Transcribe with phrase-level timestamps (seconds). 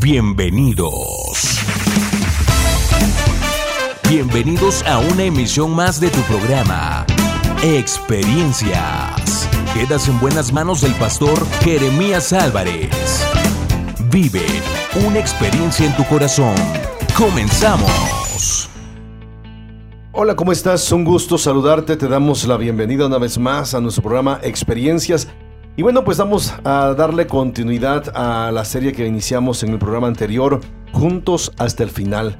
[0.00, 1.60] Bienvenidos.
[4.08, 7.06] Bienvenidos a una emisión más de tu programa,
[7.62, 9.48] Experiencias.
[9.72, 13.24] Quedas en buenas manos del pastor Jeremías Álvarez.
[14.10, 14.44] Vive
[15.06, 16.54] una experiencia en tu corazón.
[17.16, 18.68] Comenzamos.
[20.12, 20.92] Hola, ¿cómo estás?
[20.92, 21.96] Un gusto saludarte.
[21.96, 25.28] Te damos la bienvenida una vez más a nuestro programa Experiencias.
[25.78, 30.06] Y bueno, pues vamos a darle continuidad a la serie que iniciamos en el programa
[30.06, 30.60] anterior,
[30.92, 32.38] Juntos hasta el final.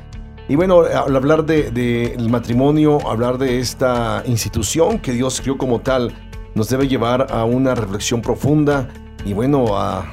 [0.48, 5.82] Y bueno, al hablar del de, matrimonio, hablar de esta institución que Dios crió como
[5.82, 6.14] tal,
[6.54, 8.88] nos debe llevar a una reflexión profunda
[9.27, 10.10] y bueno, a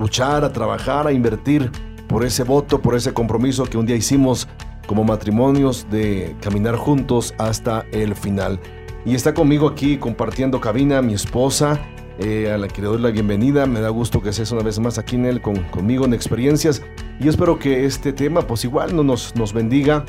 [0.00, 1.70] luchar, a trabajar, a invertir
[2.08, 4.48] por ese voto, por ese compromiso que un día hicimos
[4.88, 8.58] como matrimonios de caminar juntos hasta el final.
[9.06, 11.78] Y está conmigo aquí compartiendo cabina mi esposa,
[12.18, 13.66] eh, a la que le doy la bienvenida.
[13.66, 16.82] Me da gusto que estés una vez más aquí en él con, conmigo en experiencias.
[17.20, 20.04] Y espero que este tema pues igual no nos, nos bendiga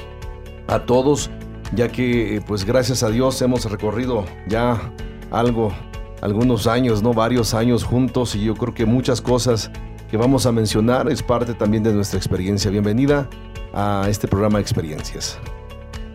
[0.68, 1.30] a todos,
[1.74, 4.80] ya que eh, pues gracias a Dios hemos recorrido ya
[5.32, 5.71] algo,
[6.21, 9.71] algunos años, no varios años juntos y yo creo que muchas cosas
[10.10, 12.71] que vamos a mencionar es parte también de nuestra experiencia.
[12.71, 13.30] Bienvenida
[13.74, 15.40] a este programa Experiencias.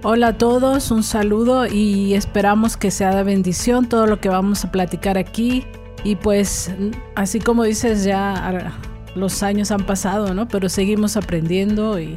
[0.02, 4.64] Hola a todos, un saludo y esperamos que sea de bendición todo lo que vamos
[4.64, 5.64] a platicar aquí.
[6.04, 6.70] Y pues,
[7.14, 8.70] así como dices, ya
[9.14, 10.46] los años han pasado, ¿no?
[10.46, 12.14] Pero seguimos aprendiendo y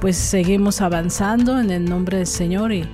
[0.00, 2.88] pues seguimos avanzando en el nombre del Señor y,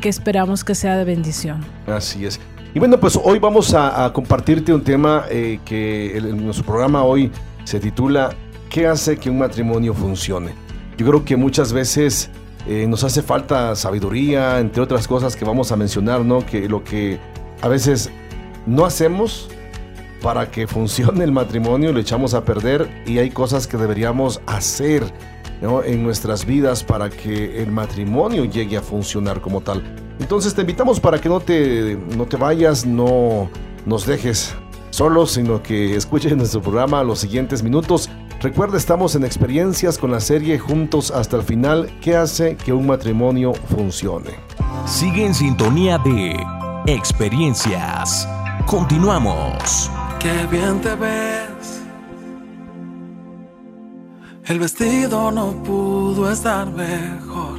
[0.00, 1.64] que esperamos que sea de bendición.
[1.86, 2.38] Así es.
[2.74, 7.32] Y bueno, pues hoy vamos a, compartirte un tema eh, que en nuestro programa hoy
[7.64, 8.30] se titula
[8.68, 10.52] ¿Qué hace que un matrimonio funcione?
[10.96, 12.30] Yo creo que muchas veces
[12.68, 16.46] eh, nos hace falta sabiduría, entre otras cosas que vamos a mencionar, ¿no?
[16.46, 17.18] Que lo que
[17.62, 18.10] a veces
[18.66, 19.48] no hacemos
[20.22, 25.04] para que funcione el matrimonio lo echamos a perder y hay cosas que deberíamos hacer
[25.84, 29.82] en nuestras vidas para que el matrimonio llegue a funcionar como tal.
[30.18, 33.50] Entonces te invitamos para que no te, no te vayas, no
[33.86, 34.54] nos dejes
[34.90, 38.08] solos, sino que escuches nuestro programa los siguientes minutos.
[38.40, 42.86] Recuerda, estamos en experiencias con la serie Juntos hasta el final, que hace que un
[42.86, 44.30] matrimonio funcione.
[44.86, 46.36] Sigue en sintonía de
[46.86, 48.26] experiencias.
[48.66, 49.90] Continuamos.
[50.20, 51.80] Qué bien te ves.
[54.44, 57.58] El vestido no pudo estar mejor.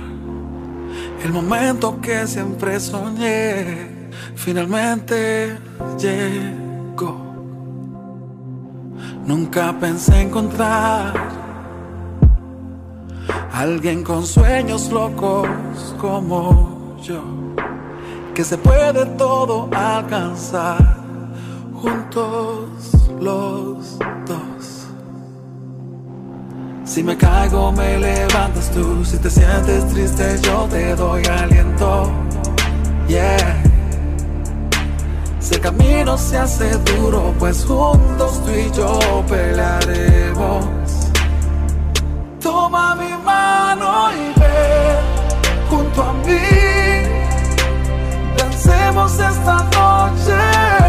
[1.23, 5.57] El momento que siempre soñé finalmente
[5.97, 7.17] llegó.
[9.25, 11.13] Nunca pensé encontrar
[13.51, 15.47] alguien con sueños locos
[15.99, 17.23] como yo,
[18.35, 21.00] que se puede todo alcanzar
[21.81, 23.97] juntos los
[24.27, 24.87] dos.
[26.83, 29.03] Si me caigo, me levantas tú.
[29.05, 32.11] Si te sientes triste, yo te doy aliento.
[33.07, 33.63] Yeah.
[35.39, 40.65] Si el camino se hace duro, pues juntos tú y yo pelearemos.
[42.41, 46.39] Toma mi mano y ven junto a mí.
[48.37, 50.80] Dancemos esta noche.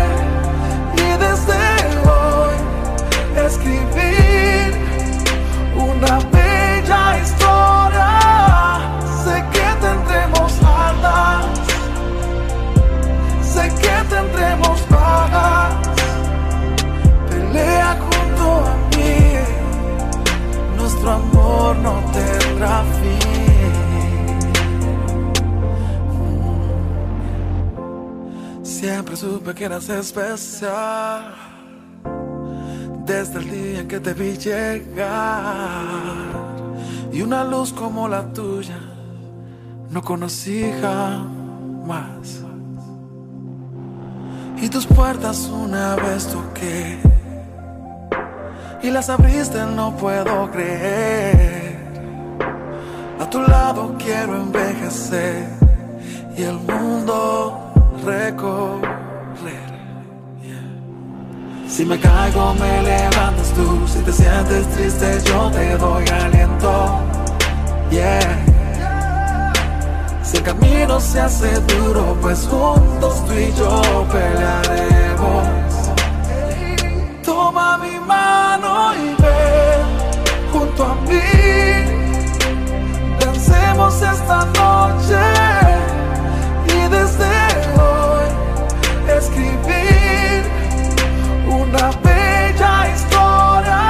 [29.15, 31.35] Siempre supe que eras especial
[33.05, 35.13] desde el día que te vi llegar.
[37.13, 38.79] Y una luz como la tuya
[39.91, 42.41] no conocí jamás.
[44.63, 46.99] Y tus puertas una vez toqué
[48.83, 51.77] y las abriste, no puedo creer.
[53.21, 55.49] A tu lado quiero envejecer
[56.35, 57.59] y el mundo
[58.07, 59.12] recorrer.
[61.73, 63.89] Si me caigo, me levantas tú.
[63.89, 67.01] Si te sientes triste, yo te doy aliento.
[67.91, 68.45] Yeah.
[70.23, 75.47] Si el camino se hace duro, pues juntos tú y yo pelearemos.
[77.25, 79.87] Toma mi mano y ven
[80.53, 81.21] junto a mí.
[83.19, 85.23] Dancemos esta noche
[86.67, 87.32] y desde
[91.73, 93.81] una bella historia.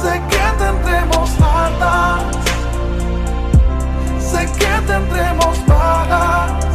[0.00, 2.22] Sé que tendremos altas,
[4.30, 6.66] sé que tendremos vagas.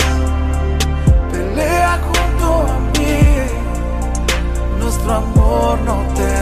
[1.31, 3.17] Pelea junto a mí,
[4.79, 6.32] nuestro amor no te.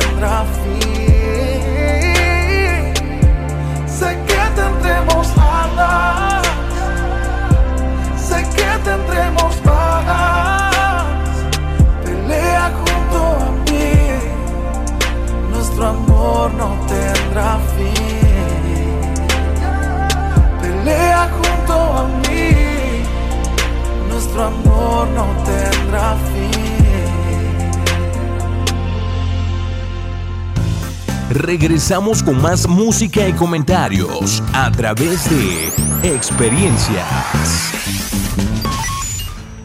[31.91, 35.67] Regresamos con más música y comentarios a través de
[36.09, 37.05] experiencias.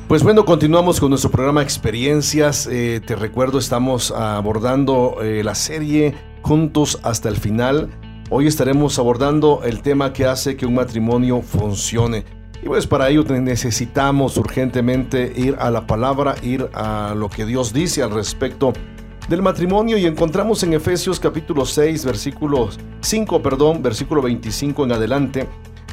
[0.08, 2.68] Pues bueno, continuamos con nuestro programa Experiencias.
[2.68, 7.90] Eh, te recuerdo, estamos abordando eh, la serie Juntos hasta el final.
[8.28, 12.24] Hoy estaremos abordando el tema que hace que un matrimonio funcione.
[12.60, 17.72] Y pues para ello necesitamos urgentemente ir a la palabra, ir a lo que Dios
[17.72, 18.72] dice al respecto
[19.28, 22.68] del matrimonio y encontramos en Efesios capítulo 6, versículo
[23.00, 25.48] 5, perdón, versículo 25 en adelante.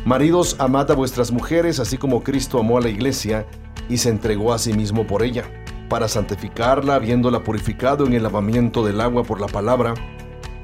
[0.05, 3.47] Maridos, amad a vuestras mujeres, así como Cristo amó a la iglesia
[3.89, 5.45] y se entregó a sí mismo por ella,
[5.89, 9.95] para santificarla, habiéndola purificado en el lavamiento del agua por la palabra,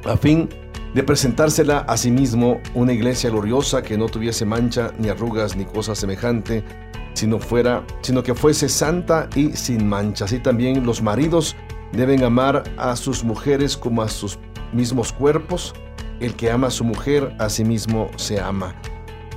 [0.06, 0.48] a fin
[0.94, 5.66] de presentársela a sí mismo una iglesia gloriosa que no tuviese mancha, ni arrugas, ni
[5.66, 6.64] cosa semejante,
[7.14, 10.26] sino, fuera, sino que fuese santa y sin mancha.
[10.26, 11.56] Así también los maridos
[11.92, 14.38] deben amar a sus mujeres como a sus
[14.74, 15.74] mismos cuerpos.
[16.20, 18.76] El que ama a su mujer, a sí mismo se ama.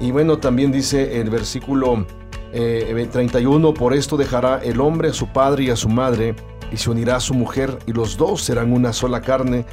[0.00, 2.06] Y bueno, también dice el versículo
[2.52, 6.34] 31, eh, por esto dejará el hombre a su padre y a su madre,
[6.72, 9.64] y se unirá a su mujer, y los dos serán una sola carne.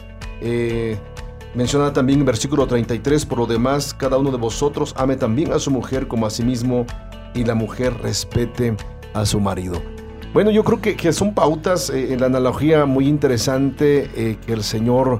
[0.41, 0.97] Eh,
[1.55, 5.57] menciona también en versículo 33, por lo demás, cada uno de vosotros ame también a
[5.57, 6.85] su mujer como a sí mismo,
[7.33, 8.77] y la mujer respete
[9.15, 9.81] a su marido.
[10.33, 15.19] Bueno, yo creo que, son pautas eh, la analogía muy interesante que el Señor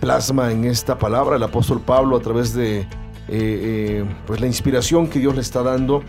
[0.00, 2.86] plasma en esta palabra, el apóstol Pablo, a través de
[4.26, 6.02] pues la inspiración que Dios le está dando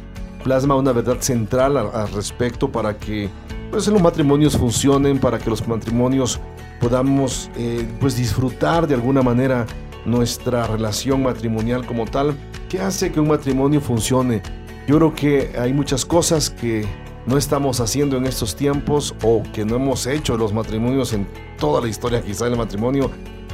[0.44, 3.30] plasma una verdad central al, respecto para que
[3.72, 6.40] pues, los matrimonios funcionen, para que los matrimonios
[6.80, 9.66] podamos eh, pues disfrutar de alguna manera
[10.06, 12.36] nuestra relación matrimonial como tal.
[12.70, 14.44] ¿Qué hace que un matrimonio funcione?
[14.86, 16.86] Yo creo que hay muchas cosas que
[17.26, 21.28] no estamos haciendo en estos tiempos o que no hemos hecho los matrimonios en
[21.58, 23.12] toda la historia quizá del matrimonio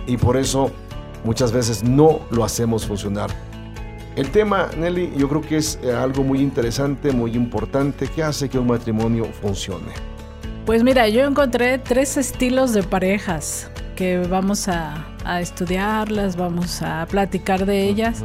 [0.07, 0.71] y por eso
[1.23, 3.29] muchas veces no lo hacemos funcionar.
[4.15, 8.49] El tema, Nelly, yo creo que es eh, algo muy interesante, muy importante, que hace
[8.49, 9.93] que un matrimonio funcione.
[10.65, 15.05] Pues mira, yo encontré tres estilos de parejas que vamos a,
[15.39, 18.23] estudiarlas, vamos a platicar de ellas.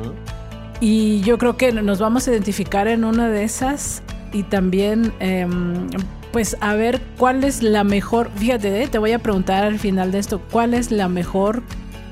[0.81, 4.03] Y yo creo que nos vamos a identificar en una de esas
[4.35, 5.89] y también em,
[6.31, 10.13] pues a ver cuál es la mejor, fíjate, eh, te voy a preguntar al final
[10.13, 11.63] de esto, ¿cuál es la mejor,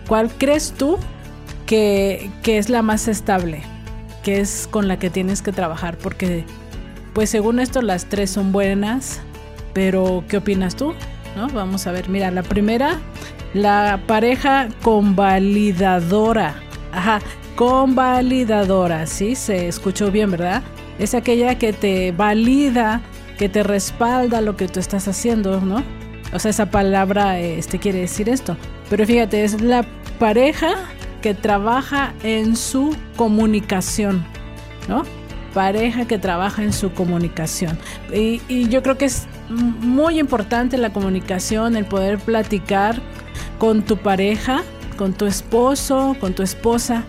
[0.09, 0.97] cuál crees tú
[1.67, 3.63] que, que es la más estable?
[4.23, 6.45] que es con la que tienes que trabajar, porque
[7.13, 9.21] pues según esto las tres son buenas,
[9.75, 10.95] pero ¿qué opinas tú?
[11.37, 11.49] ¿No?
[11.49, 13.01] Vamos a ver, mira, la primera,
[13.55, 16.55] la pareja convalidadora.
[16.93, 17.21] Ajá,
[17.57, 20.63] convalidadora, sí, se escuchó bien, ¿verdad?
[20.99, 23.01] Es aquella que te valida,
[23.39, 25.83] que te respalda lo que tú estás haciendo, ¿no?
[26.33, 28.57] O sea, esa palabra este, quiere decir esto.
[28.89, 29.85] Pero fíjate, es la
[30.19, 30.75] pareja
[31.21, 34.25] que trabaja en su comunicación,
[34.89, 35.05] ¿no?
[35.55, 37.79] Pareja que trabaja en su comunicación.
[38.13, 43.01] Y, yo creo que es muy importante la comunicación, el poder platicar
[43.59, 44.63] con tu pareja,
[44.97, 47.05] con tu esposo, con tu esposa,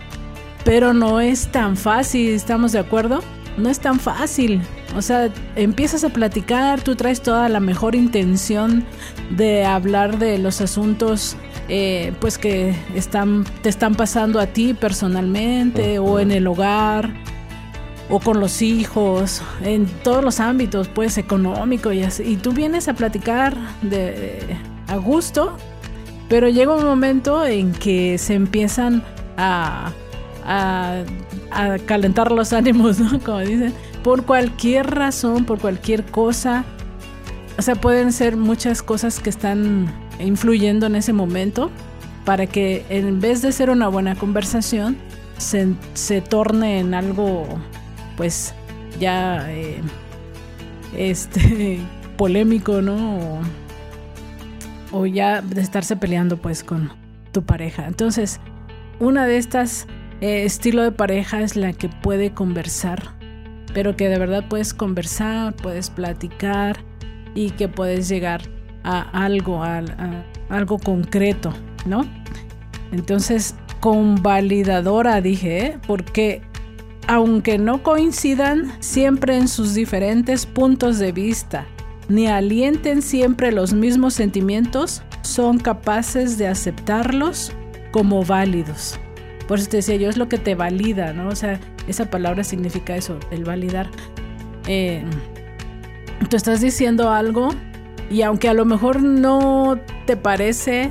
[0.64, 3.22] pero no es tan fácil, ¿estamos de acuerdo?
[3.56, 4.62] No es tan fácil.
[4.96, 8.84] O sea, empiezas a platicar, tú traes toda la mejor intención
[9.30, 11.36] de hablar de los asuntos
[11.68, 17.10] eh, pues que están, te están pasando a ti personalmente o en el hogar
[18.10, 22.22] o con los hijos, en todos los ámbitos, pues económico y así.
[22.22, 24.58] Y tú vienes a platicar de,
[24.88, 25.56] a gusto,
[26.28, 29.02] pero llega un momento en que se empiezan
[29.38, 29.90] a,
[30.44, 31.04] a,
[31.86, 33.20] calentar los ánimos, ¿no?
[33.20, 33.72] Como dicen,
[34.02, 36.64] por cualquier razón, por cualquier cosa.
[37.58, 41.70] O sea, pueden ser muchas cosas que están influyendo en ese momento
[42.24, 44.96] para que en vez de ser una buena conversación
[45.38, 47.46] se, torne en algo
[48.16, 48.54] pues
[48.98, 49.80] ya eh,
[50.96, 51.80] este
[52.16, 53.40] polémico no
[54.92, 56.92] o, ya de estarse peleando pues con
[57.32, 58.40] tu pareja entonces
[59.00, 59.86] una de estas
[60.20, 63.14] eh, estilo de pareja es la que puede conversar
[63.72, 66.78] pero que de verdad puedes conversar puedes platicar
[67.34, 68.42] y que puedes llegar
[68.84, 69.82] a algo, a,
[70.48, 71.52] algo concreto,
[71.86, 72.04] ¿no?
[72.92, 75.78] Entonces, convalidadora dije, ¿eh?
[75.86, 76.42] porque
[77.06, 81.66] aunque no coincidan siempre en sus diferentes puntos de vista,
[82.08, 87.52] ni alienten siempre los mismos sentimientos, son capaces de aceptarlos
[87.90, 88.98] como válidos.
[89.48, 91.28] Por eso te decía yo, es lo que te valida, ¿no?
[91.28, 93.88] O sea, esa palabra significa eso, el validar.
[94.66, 95.04] Eh,
[96.30, 97.50] tú estás diciendo algo
[98.10, 100.90] y aunque a lo mejor no te parece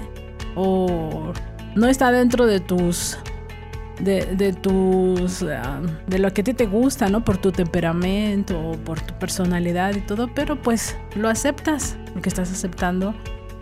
[0.56, 1.34] o
[1.76, 3.18] no está dentro de tus
[4.00, 7.24] de, tus ah, de lo que a ti te gusta, ¿no?
[7.24, 12.52] Por tu temperamento o por tu personalidad y todo, pero pues lo aceptas, porque estás
[12.52, 13.14] aceptando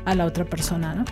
[0.06, 1.06] a la otra persona, ¿no?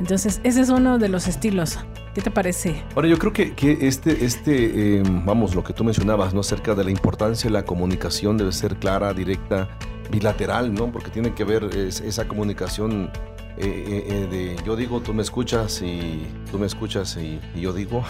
[0.00, 1.78] Entonces, ese es uno de los estilos.
[2.18, 2.82] ¿Qué te parece?
[2.96, 6.40] Ahora, yo creo que, que este, este em, vamos, lo que tú mencionabas, ¿no?
[6.40, 9.68] Acerca de la importancia de la comunicación debe ser clara, directa,
[10.10, 10.90] bilateral, ¿no?
[10.90, 13.12] Porque tiene que ver esa comunicación
[13.56, 17.72] eh, eh, eh, de yo digo, tú me escuchas y tú me escuchas y, yo
[17.72, 18.02] digo.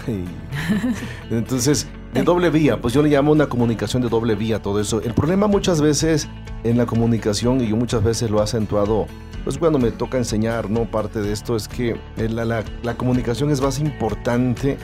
[1.30, 5.02] entonces, de doble vía, pues yo le llamo una comunicación de doble vía todo eso.
[5.02, 6.30] El problema muchas veces
[6.64, 9.06] en la comunicación, y yo muchas veces lo he acentuado,
[9.48, 10.84] pues cuando me toca enseñar, ¿no?
[10.84, 14.76] Parte de esto es que la, la, la comunicación es más importante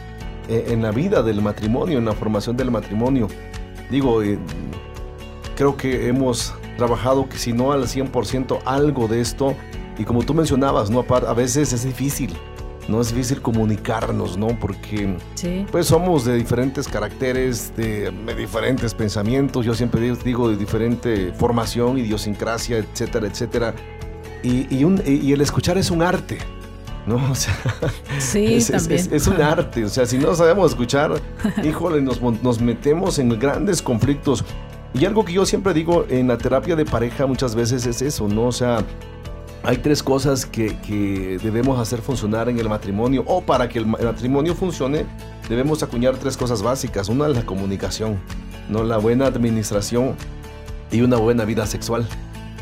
[0.48, 3.28] en la vida del matrimonio, en la formación del matrimonio.
[3.90, 4.22] Digo,
[5.54, 9.54] creo que hemos trabajado que si no al 100% algo de esto
[9.98, 11.04] y como tú mencionabas, ¿no?
[11.10, 12.32] A veces es difícil,
[12.88, 13.02] ¿no?
[13.02, 14.58] Es difícil comunicarnos, ¿no?
[14.58, 15.14] Porque
[15.70, 22.78] pues somos de diferentes caracteres, de, diferentes pensamientos, yo siempre digo de diferente formación, idiosincrasia,
[22.78, 23.74] etcétera, etcétera.
[24.44, 26.38] Y, y, el escuchar es un arte,
[27.06, 27.16] ¿no?
[27.30, 27.54] O sea,
[28.18, 29.08] sí, es, también.
[29.10, 31.12] Es, un arte, o sea, si no sabemos escuchar,
[31.64, 34.44] híjole, nos, nos metemos en grandes conflictos.
[34.92, 38.28] Y algo que yo siempre digo en la terapia de pareja muchas veces es eso,
[38.28, 38.46] ¿no?
[38.46, 38.84] O sea,
[39.64, 44.54] hay tres cosas que, debemos hacer funcionar en el matrimonio o para que el matrimonio
[44.54, 45.06] funcione
[45.48, 47.08] debemos acuñar tres cosas básicas.
[47.08, 48.18] Una es la comunicación,
[48.68, 48.84] ¿no?
[48.84, 50.16] la buena administración
[50.92, 52.06] y una buena vida sexual.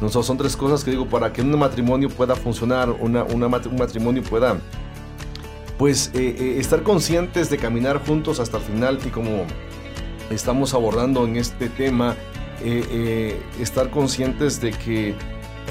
[0.03, 0.09] ¿No?
[0.11, 4.59] Son tres cosas que digo para que un matrimonio pueda funcionar, una, un matrimonio pueda
[5.79, 9.47] pues eh, eh, estar conscientes de caminar juntos hasta el final y como
[10.31, 12.17] estamos abordando en este tema,
[12.63, 15.15] eh, estar conscientes de que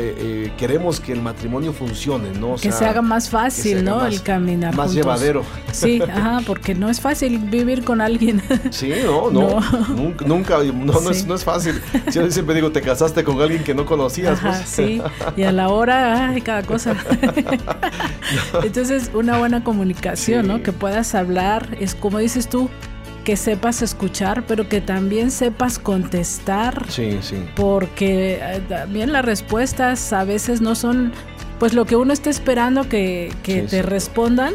[0.01, 2.55] eh, eh, queremos que el matrimonio funcione, ¿no?
[2.55, 4.03] que se haga más fácil, ¿no?
[4.05, 4.75] el caminar.
[4.75, 5.43] Más llevadero.
[5.71, 8.41] Sí, ajá, porque no es fácil vivir con alguien.
[8.71, 11.81] Sí, no, no, nunca, nunca no, no, es, no, es, fácil.
[12.11, 14.39] Yo siempre digo, te casaste con alguien que no conocías.
[14.39, 14.69] Ajá, pues.
[14.69, 15.01] Sí,
[15.35, 16.95] y a la hora, ay, cada cosa.
[18.63, 20.63] Entonces, una buena comunicación, ¿no?
[20.63, 22.69] Que puedas hablar, es como dices tú,
[23.23, 26.85] que sepas escuchar, pero que también sepas contestar.
[26.89, 27.37] Sí, sí.
[27.55, 31.13] Porque eh, también las respuestas a veces no son
[31.59, 34.53] pues lo que uno está esperando que, te respondan.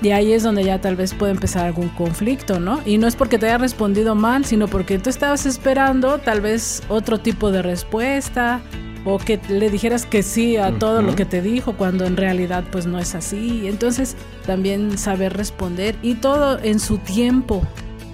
[0.00, 2.80] Y ahí es donde ya tal vez puede empezar algún conflicto, ¿no?
[2.86, 6.82] Y no es porque te haya respondido mal, sino porque tú estabas esperando tal vez
[6.88, 8.62] otro tipo de respuesta
[9.08, 12.64] o que le dijeras que sí a todo lo que te dijo cuando en realidad
[12.70, 13.66] pues no es así.
[13.66, 17.62] Entonces también saber responder y todo en su tiempo.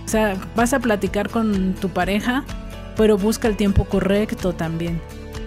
[0.04, 2.44] O sea, vas a platicar con tu pareja,
[2.96, 5.00] pero busca el tiempo correcto también.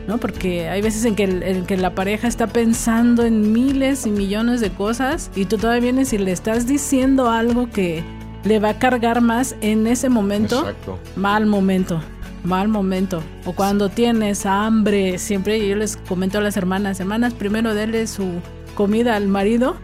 [0.06, 0.18] ¿no?
[0.18, 4.60] Porque hay veces en que, en que la pareja está pensando en miles y millones
[4.60, 8.04] de cosas y tú todavía vienes y le estás diciendo algo que
[8.44, 10.60] le va a cargar más en ese momento.
[10.60, 11.00] Exacto.
[11.16, 12.02] Mal momento
[12.44, 13.22] mal momento.
[13.46, 18.42] O cuando tienes hambre, siempre yo les comento a las hermanas, hermanas, primero denle su
[18.76, 19.76] comida al marido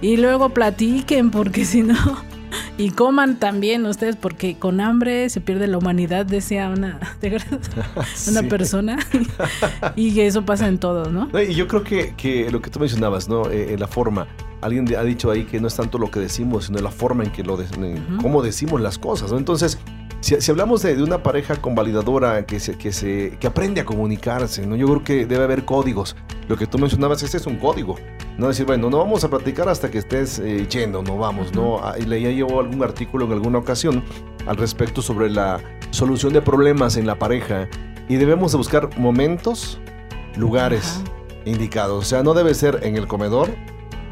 [0.00, 1.96] y luego platiquen, porque si no,
[2.78, 7.00] y coman también ustedes, porque con hambre se pierde la humanidad, decía una,
[8.28, 8.98] una persona,
[9.96, 11.28] y eso pasa en todo, ¿no?
[11.40, 13.50] Y yo creo que, que lo que tú mencionabas, ¿no?
[13.50, 14.26] Eh, la forma.
[14.62, 17.30] Alguien ha dicho ahí que no es tanto lo que decimos, sino la forma en
[17.30, 17.66] que lo de,
[18.20, 19.38] cómo decimos las cosas, ¿no?
[19.38, 19.78] Entonces,
[20.26, 24.74] si, hablamos de, una pareja convalidadora que, se, que, se, que aprende a comunicarse, ¿no?
[24.74, 26.16] yo creo que debe haber códigos.
[26.48, 27.94] Lo que tú mencionabas, ese es un código.
[28.36, 31.78] No decir, bueno, no vamos a platicar hasta que estés eh, yendo, no vamos, ¿no?
[31.78, 34.02] Ah, y leía yo algún artículo en alguna ocasión
[34.46, 37.68] al respecto sobre la solución de problemas en la pareja
[38.08, 39.80] y debemos de buscar momentos,
[40.36, 41.02] lugares
[41.44, 42.04] indicados.
[42.04, 43.48] O sea, no debe ser en el comedor,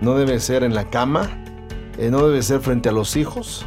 [0.01, 1.43] no debe ser en la cama,
[1.99, 3.67] eh, no debe ser frente a los hijos,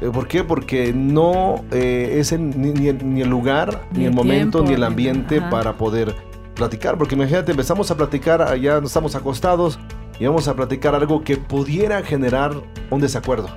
[0.00, 0.44] ¿Por qué?
[0.44, 6.14] Porque no eh, es ni, el lugar, ni, el, momento, ni el ambiente para poder
[6.54, 6.98] platicar.
[6.98, 9.78] Porque imagínate, empezamos a platicar, ya estamos acostados
[10.18, 12.52] y vamos a platicar algo que pudiera generar
[12.90, 13.48] un desacuerdo.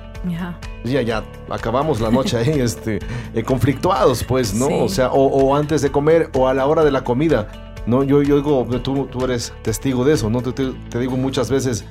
[0.84, 3.00] Ya, ya, acabamos la noche ahí, este,
[3.34, 4.84] eh, conflictuados, pues, ¿no?
[4.84, 7.48] O sea, o, antes de comer o a la hora de la comida.
[7.86, 10.42] No, yo, yo digo, tú, tú eres testigo de eso, ¿no?
[10.42, 11.86] te digo muchas veces,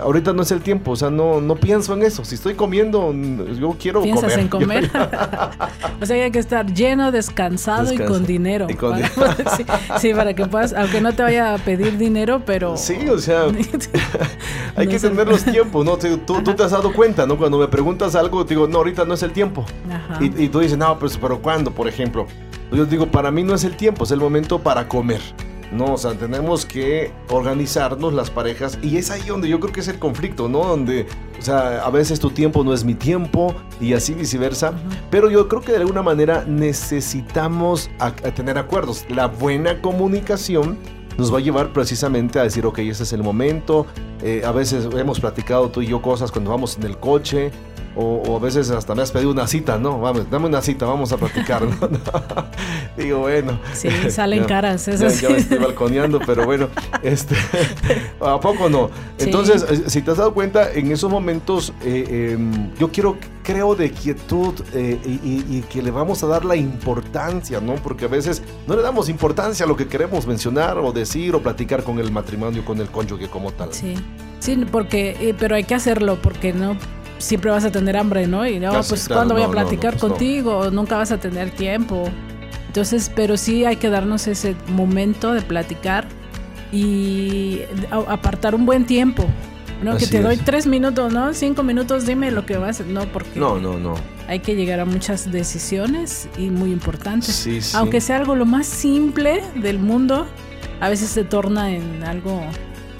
[0.00, 2.24] ahorita no es el tiempo, o sea, no, no pienso en eso.
[2.24, 3.12] Si estoy comiendo,
[3.58, 4.38] yo quiero ¿Piensas comer.
[4.40, 4.48] en
[4.90, 4.90] comer?
[6.00, 8.66] o sea, hay que estar lleno, descansado y con dinero.
[8.68, 9.34] Y con para, dinero.
[9.56, 9.64] sí,
[10.00, 12.76] sí, para que puedas, aunque no te vaya a pedir dinero, pero...
[12.76, 13.44] Sí, o sea,
[14.76, 15.08] hay No que sé.
[15.08, 15.96] tener los tiempos, ¿no?
[15.96, 17.36] Tú, tú- tú te has dado cuenta, ¿no?
[17.36, 19.64] Cuando me preguntas algo, te digo, no, ahorita no es el tiempo.
[19.90, 20.18] Ajá.
[20.22, 22.26] Y, y tú dices, no, pues, pero ¿cuándo, por ejemplo?
[22.72, 25.20] Yo digo, para mí no es el tiempo, es el momento para comer.
[25.72, 29.80] No, o sea, tenemos que organizarnos las parejas y es ahí donde yo creo que
[29.80, 30.64] es el conflicto, ¿no?
[30.64, 31.06] Donde,
[31.38, 34.74] o sea, a veces tu tiempo no es mi tiempo y así viceversa.
[35.10, 39.04] Pero yo creo que de alguna manera necesitamos a- a tener acuerdos.
[39.08, 40.76] La buena comunicación
[41.18, 43.86] nos va a llevar precisamente a decir, ok, ese es el momento.
[44.22, 47.50] Eh, a veces hemos platicado tú y yo cosas cuando vamos en el coche.
[47.94, 50.00] O, o a veces hasta me has pedido una cita, ¿no?
[50.00, 51.76] Vamos, dame una cita, vamos a platicar, ¿no?
[52.96, 53.58] Digo, bueno.
[53.74, 56.68] Sí, salen Ya- caras, ya, eso ya me estoy balconeando, pero bueno,
[57.02, 57.34] este,
[58.20, 58.90] ¿a poco no?
[59.18, 63.74] Entonces, eh, si te has dado cuenta, en esos momentos eh, em, yo quiero, creo
[63.74, 67.74] de quietud eh, y, y- y que le vamos a dar la importancia, ¿no?
[67.74, 71.42] Porque a veces no le damos importancia a lo que queremos mencionar o decir o
[71.42, 73.72] platicar con el matrimonio, con el cónyuge como tal.
[73.72, 73.94] Sí,
[74.40, 76.76] sí, porque, eh, pero hay que hacerlo porque no
[77.22, 78.46] siempre vas a tener hambre, ¿no?
[78.46, 80.08] Y no, Ah, sí, pues claro, cuándo voy a no, platicar pues no.
[80.10, 82.04] contigo, nunca vas a tener tiempo.
[82.66, 86.06] Entonces, pero sí hay que darnos ese momento de platicar
[86.72, 87.60] y
[88.08, 89.24] apartar un buen tiempo.
[89.82, 90.44] No, que Así te doy es.
[90.44, 91.34] tres minutos, ¿no?
[91.34, 93.94] Cinco minutos, dime lo que vas No, porque No, no, no.
[94.28, 97.34] hay que llegar a muchas decisiones y muy importantes.
[97.34, 97.76] Sí, sí.
[97.76, 100.26] Aunque sea algo lo más simple del mundo,
[100.80, 102.40] a veces se torna en algo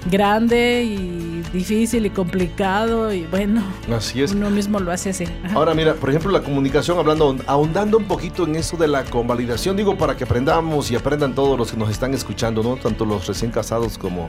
[0.09, 3.63] grande y difícil y complicado y bueno,
[3.95, 4.31] Así es.
[4.33, 5.25] uno mismo lo hace así.
[5.43, 5.55] Ajá.
[5.55, 9.77] Ahora mira, por ejemplo, la comunicación, hablando, ahondando un poquito en eso de la convalidación,
[9.77, 12.75] digo, para que aprendamos y aprendan todos los que nos están escuchando, ¿no?
[12.77, 14.27] Tanto los recién casados como,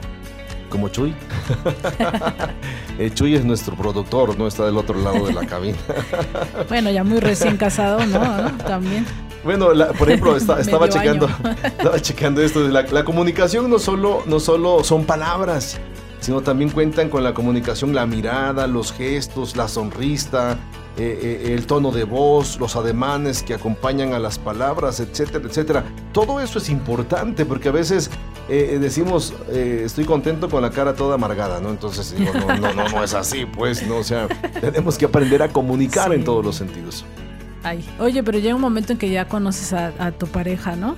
[0.75, 1.15] como Chuy.
[2.97, 4.47] Eh, Chuy es nuestro productor, ¿no?
[4.47, 5.77] Está del otro lado de la cabina.
[6.69, 8.19] Bueno, ya muy recién casado, ¿no?
[8.41, 8.51] ¿No?
[8.59, 9.05] También.
[9.43, 11.29] Bueno, la- por ejemplo, esta- estaba checando,
[11.63, 12.61] estaba checando esto.
[12.69, 15.77] la comunicación no solo, no solo son palabras,
[16.21, 20.57] sino también cuentan con la comunicación, la mirada, los gestos, la sonrisa,
[20.97, 25.83] eh, eh, el tono de voz, los ademanes que acompañan a las palabras, etcétera, etcétera.
[26.13, 28.09] Todo eso es importante porque a veces
[28.49, 31.69] eh, decimos, eh, estoy contento con la cara toda amargada, ¿no?
[31.69, 33.97] Entonces digo, no, no, no, no es así, pues, ¿no?
[33.97, 34.27] O sea,
[34.61, 37.05] tenemos que aprender a comunicar en todos los sentidos.
[37.63, 40.95] Ay, oye, pero llega un momento en que ya conoces a, a tu pareja, ¿no?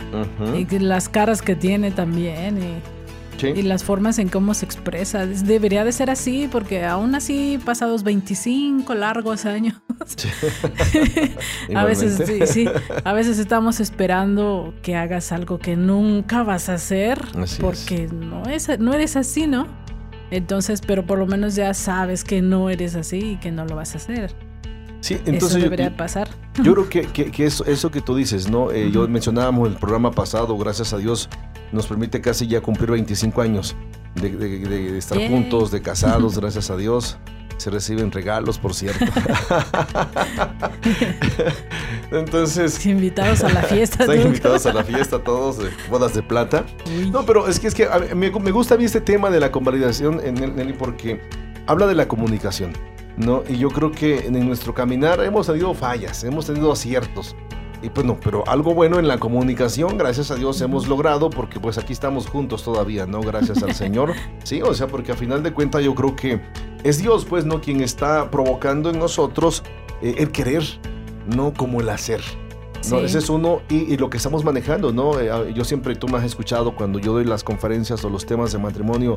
[0.54, 2.97] Y las caras que tiene también y,
[3.38, 3.48] Sí.
[3.56, 5.26] y las formas en cómo se expresa.
[5.26, 9.76] Debería de ser así porque aún así pasados 25 largos años.
[11.76, 12.70] A veces sí, sí,
[13.04, 18.44] a veces estamos esperando que hagas algo que nunca vas a hacer Así porque no
[18.44, 19.68] es no eres así, ¿no?
[20.32, 23.76] Entonces, pero por lo menos ya sabes que no eres así y que no lo
[23.76, 24.34] vas a hacer.
[25.00, 26.28] Sí, Eso entonces yo, debería pasar.
[26.62, 28.72] yo creo que, que- que eso, eso que tú dices, ¿no?
[28.72, 31.30] Eh, Yo mencionábamos el programa pasado, gracias a Dios,
[31.72, 33.76] nos permite casi ya cumplir 25 años
[34.16, 35.30] de, de- de- de estar Yay.
[35.30, 37.18] juntos, de casados, gracias a Dios.
[37.58, 39.04] Se reciben regalos, por cierto.
[42.12, 44.04] Entonces, Invitados a la fiesta.
[44.04, 44.28] están tú.
[44.28, 46.66] invitados a la fiesta todos de bodas de plata.
[46.88, 47.10] Uy.
[47.10, 49.40] No, pero es que es que a me, me gusta a mí este tema de
[49.40, 51.20] la convalidación, Nelly, porque
[51.66, 52.74] habla de la comunicación,
[53.18, 53.44] ¿no?
[53.50, 57.36] Y yo creo que en nuestro caminar hemos tenido fallas, hemos tenido aciertos.
[57.82, 61.60] Y pues no, pero algo bueno en la comunicación, gracias a Dios hemos logrado, porque
[61.60, 63.22] pues aquí estamos juntos todavía, ¿no?
[63.22, 64.14] Gracias al Señor.
[64.44, 66.42] Sí, o sea, porque a final de cuentas yo creo que
[66.84, 67.62] es Dios, pues, ¿no?
[67.62, 69.64] Quien está provocando en nosotros
[70.02, 70.64] eh, el querer,
[71.36, 72.22] no como el hacer.
[72.90, 73.06] No, Sí.
[73.06, 75.20] ese es uno y, y lo que estamos manejando, ¿no?
[75.20, 78.26] Eh, ah, yo siempre, tú me has escuchado cuando yo doy las conferencias o los
[78.26, 79.16] temas de matrimonio,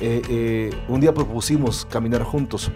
[0.00, 2.72] eh, eh, un día propusimos caminar juntos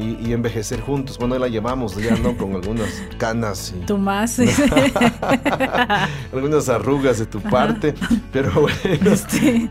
[0.00, 1.18] y, y envejecer juntos.
[1.18, 2.36] Bueno, la llevamos ya, ¿no?
[2.36, 4.38] Con algunas canas y Tú más.
[6.32, 7.94] algunas arrugas de tu parte,
[8.32, 9.68] pero bueno, Sí.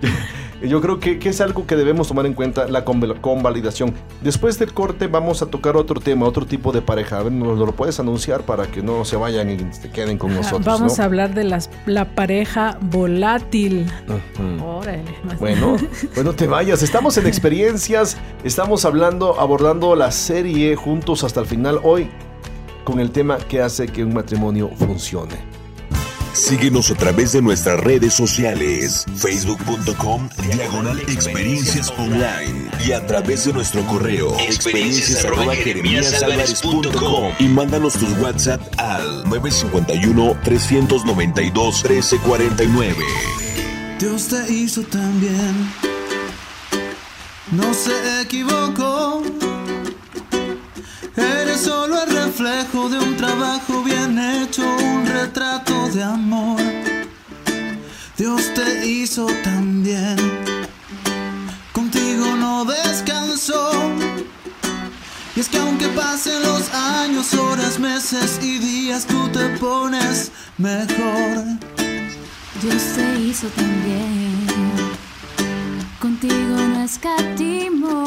[0.68, 3.94] Yo creo que, que es algo que debemos tomar en cuenta, la conval- convalidación.
[4.22, 7.20] Después del corte vamos a tocar otro tema, otro tipo de pareja.
[7.20, 10.34] A ver, ¿nos lo puedes anunciar para que no se vayan y se queden con
[10.36, 10.66] nosotros?
[10.66, 11.04] Vamos ¿no?
[11.04, 13.86] a hablar de las, la pareja volátil.
[14.64, 15.04] Órale.
[15.24, 15.78] más- Bueno,
[16.14, 16.84] pues no te vayas.
[16.84, 22.10] Estamos en experiencias, estamos hablando, abordando la serie juntos hasta el final hoy
[22.84, 25.36] con el tema que hace que un matrimonio funcione.
[26.34, 33.54] Síguenos a través de nuestras redes sociales, facebook.com diagonal experiencias online y a través de
[33.54, 35.54] nuestro correo experiencias arroba
[37.40, 42.96] y mándanos tus WhatsApp al 951 392 1349.
[44.00, 45.90] Dios te hizo tan bien
[47.52, 49.24] no se equivocó.
[51.20, 56.62] Eres solo el reflejo de un trabajo bien hecho, un retrato de amor.
[58.18, 60.18] Dios te hizo tan bien,
[61.74, 63.72] contigo no descansó.
[65.36, 71.44] Y es que aunque pasen los años, horas, meses y días, tú te pones mejor.
[72.62, 74.46] Dios te hizo tan bien,
[76.00, 78.04] contigo no escatimó.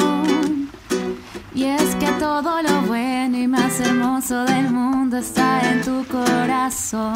[1.54, 7.14] Y es que todo lo bueno y más hermoso del mundo está en tu corazón.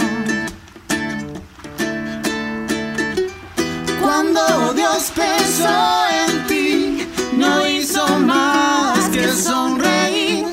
[4.00, 10.44] Cuando Dios pensó en ti, no hizo más que sonreír.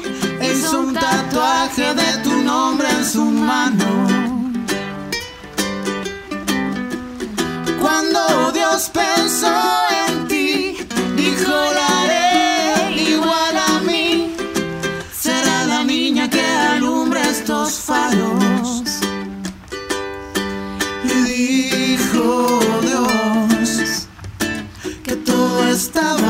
[0.41, 4.07] Hizo un tatuaje de tu nombre en su mano.
[7.81, 9.82] Cuando Dios pensó
[21.03, 24.07] Y dijo Dios
[25.03, 26.22] que todo estaba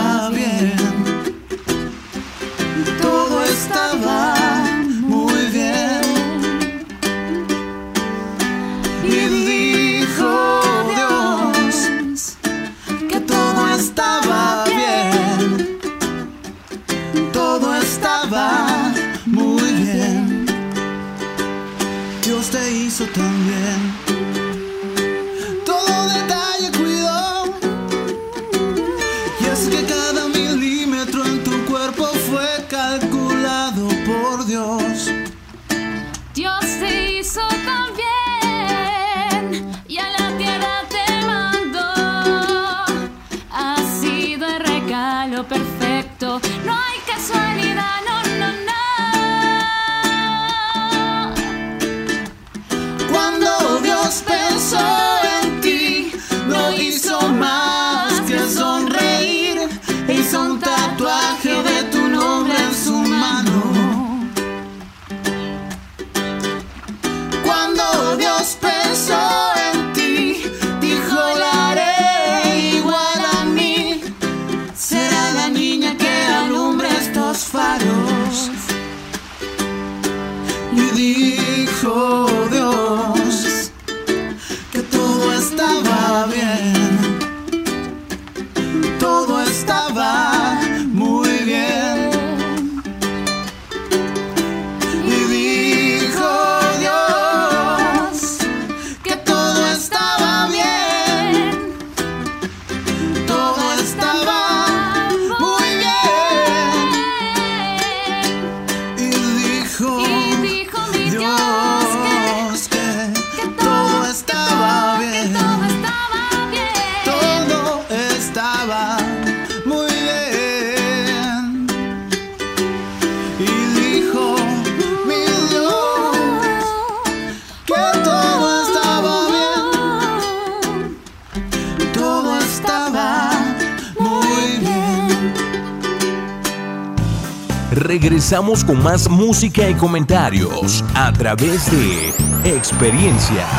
[138.24, 143.50] Regresamos con más música y comentarios a través de experiencias.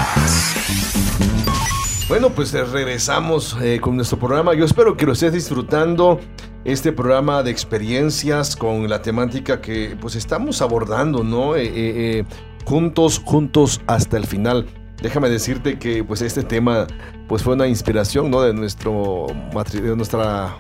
[2.09, 4.55] Bueno, pues eh, regresamos eh, con nuestro programa.
[4.55, 6.19] Yo espero que lo estés disfrutando.
[6.65, 11.57] Este programa de experiencias con la temática que pues estamos abordando, ¿no?
[11.57, 12.25] Eh,
[12.65, 14.67] juntos, juntos hasta el final.
[15.03, 16.87] Déjame decirte que pues este tema
[17.29, 18.41] pues fue una inspiración, ¿no?
[18.41, 19.27] De nuestro
[19.71, 20.57] de nuestra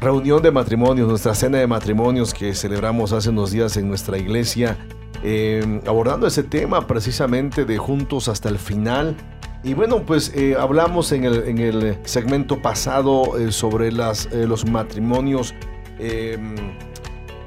[0.00, 4.76] reunión de matrimonios, nuestra cena de matrimonios que celebramos hace unos días en nuestra iglesia,
[5.22, 9.16] eh, abordando ese tema precisamente de juntos hasta el final.
[9.64, 14.46] Y bueno, pues eh, hablamos en el, en el segmento pasado eh, sobre las, eh,
[14.46, 15.52] los matrimonios,
[15.98, 16.38] eh,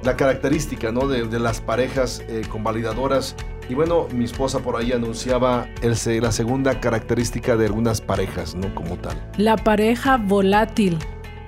[0.04, 1.08] la característica ¿no?
[1.08, 3.36] de, de las parejas eh, convalidadoras.
[3.70, 8.76] Y bueno, mi esposa por ahí anunciaba el, la segunda característica de algunas parejas, ¿no?
[8.76, 9.16] Como tal.
[9.38, 10.98] La pareja volátil.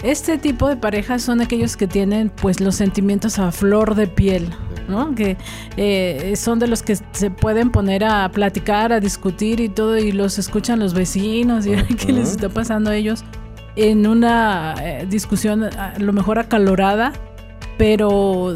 [0.03, 4.49] Este tipo de parejas son aquellos que tienen pues los sentimientos a flor de piel,
[4.89, 5.15] ¿no?
[5.15, 5.37] Que
[5.77, 10.11] eh, son de los que se pueden poner a platicar, a discutir y todo y
[10.11, 13.23] los escuchan los vecinos y qué les está pasando a ellos
[13.77, 17.13] en una eh, discusión a lo mejor acalorada,
[17.77, 18.55] pero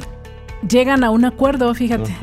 [0.69, 2.13] llegan a un acuerdo, fíjate.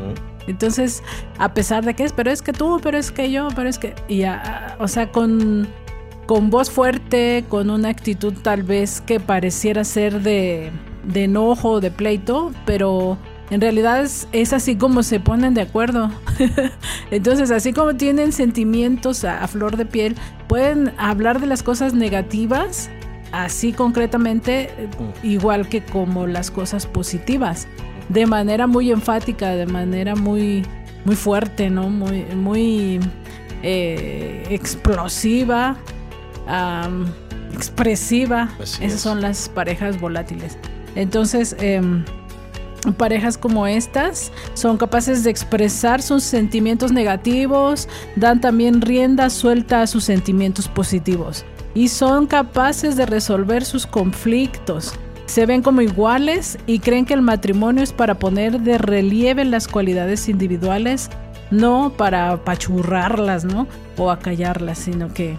[0.47, 1.03] Entonces,
[1.39, 3.79] a pesar de que es, pero es que tú, pero es que yo, pero es
[3.79, 5.67] que, y a- o sea, con
[6.27, 10.71] con voz fuerte, con una actitud tal vez que pareciera ser de,
[11.05, 13.19] de enojo, de pleito, pero
[13.51, 16.11] en realidad es, es, así como se ponen de acuerdo.
[17.11, 20.17] Entonces, así como tienen sentimientos a, a, flor de piel,
[20.49, 22.91] pueden hablar de las cosas negativas,
[23.33, 24.71] así concretamente,
[25.23, 27.69] igual que como las cosas positivas,
[28.09, 30.65] de manera muy enfática, de manera muy,
[31.05, 31.91] muy fuerte, ¿no?
[31.91, 33.01] Muy, muy
[33.63, 35.77] eh, explosiva,
[36.47, 37.07] um,
[37.55, 38.51] expresiva.
[38.61, 39.01] Así Esas es.
[39.03, 40.59] son las parejas volátiles.
[40.95, 42.05] Entonces, em,
[42.97, 49.87] parejas como estas son capaces de expresar sus sentimientos negativos, dan también rienda suelta a
[49.87, 54.95] sus sentimientos positivos y son capaces de resolver sus conflictos.
[55.27, 59.67] Se ven como iguales y creen que el matrimonio es para poner de relieve las
[59.67, 61.11] cualidades individuales,
[61.51, 63.67] no para apachurrarlas, ¿no?
[63.97, 65.37] O acallarlas, sino que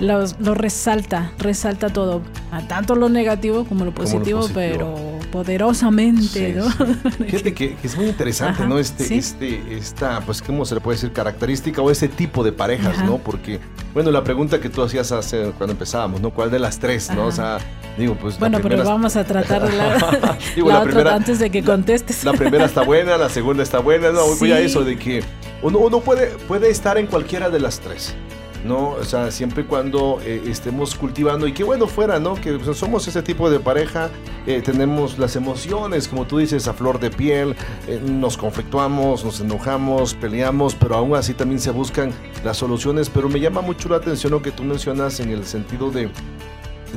[0.00, 4.94] lo resalta, resalta todo, a tanto lo negativo como lo Como lo positivo, pero
[5.30, 6.70] poderosamente, Sí, ¿no?
[6.70, 7.24] sí.
[7.26, 8.78] Fíjate que, que es muy interesante, Ajá, ¿no?
[8.78, 9.14] Este, sí.
[9.14, 11.12] este, esta, pues, ¿cómo se le puede decir?
[11.12, 13.04] Característica o ese tipo de parejas, Ajá.
[13.04, 13.18] ¿no?
[13.18, 13.60] Porque,
[13.92, 16.30] bueno, la pregunta que tú hacías hace, cuando empezábamos, ¿no?
[16.30, 17.26] ¿Cuál de las tres, no?
[17.26, 17.58] O sea,
[17.96, 18.38] digo, pues.
[18.38, 22.24] Bueno, pero vamos a tratar la, Digo, la la otra primera- antes de que contestes.
[22.24, 25.22] La primera está buena, la segunda está buena, no, voy a eso de que
[25.62, 28.14] uno, uno puede, puede estar en cualquiera de las tres.
[28.64, 28.90] ¿No?
[28.90, 32.34] O sea, siempre y cuando eh, estemos cultivando, y qué bueno fuera, ¿no?
[32.34, 34.10] Que somos ese tipo de pareja,
[34.46, 37.54] eh, tenemos las emociones, como tú dices, a flor de piel,
[37.86, 43.10] eh, nos conflictuamos, nos enojamos, peleamos, pero aún así también se buscan las soluciones.
[43.10, 46.10] Pero me llama mucho la atención lo que tú mencionas en el sentido de,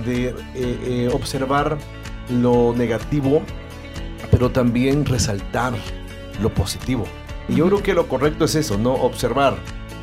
[0.05, 1.77] de observar
[2.29, 3.41] lo negativo,
[4.31, 5.73] pero también resaltar
[6.41, 7.05] lo positivo.
[7.49, 8.93] Y yo creo que lo correcto es eso, ¿no?
[8.93, 9.57] Observar,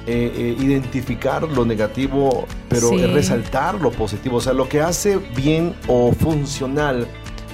[0.06, 3.06] eh, eh, identificar lo negativo, pero Sí.
[3.06, 4.36] resaltar lo positivo.
[4.36, 7.06] O sea, lo que hace bien o funcional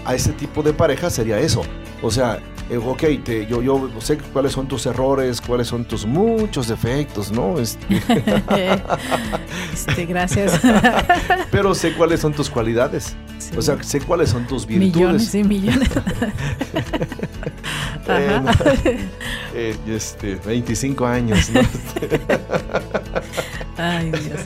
[0.04, 1.62] a ese tipo de pareja sería eso.
[2.02, 2.40] O sea,
[2.78, 7.59] ok, te- yo, yo sé cuáles son tus errores, cuáles son tus muchos defectos, ¿no?
[7.59, 7.87] Este,
[9.72, 10.61] Este, gracias.
[11.50, 13.14] pero sé cuáles son tus cualidades.
[13.38, 13.52] Sí.
[13.56, 14.94] O sea, sé cuáles son tus virtudes.
[14.96, 15.88] millones y millones.
[18.09, 18.74] Eh, Ajá.
[19.54, 21.61] eh, este, 25 años, ¿no?
[23.78, 24.40] Ay, Dios.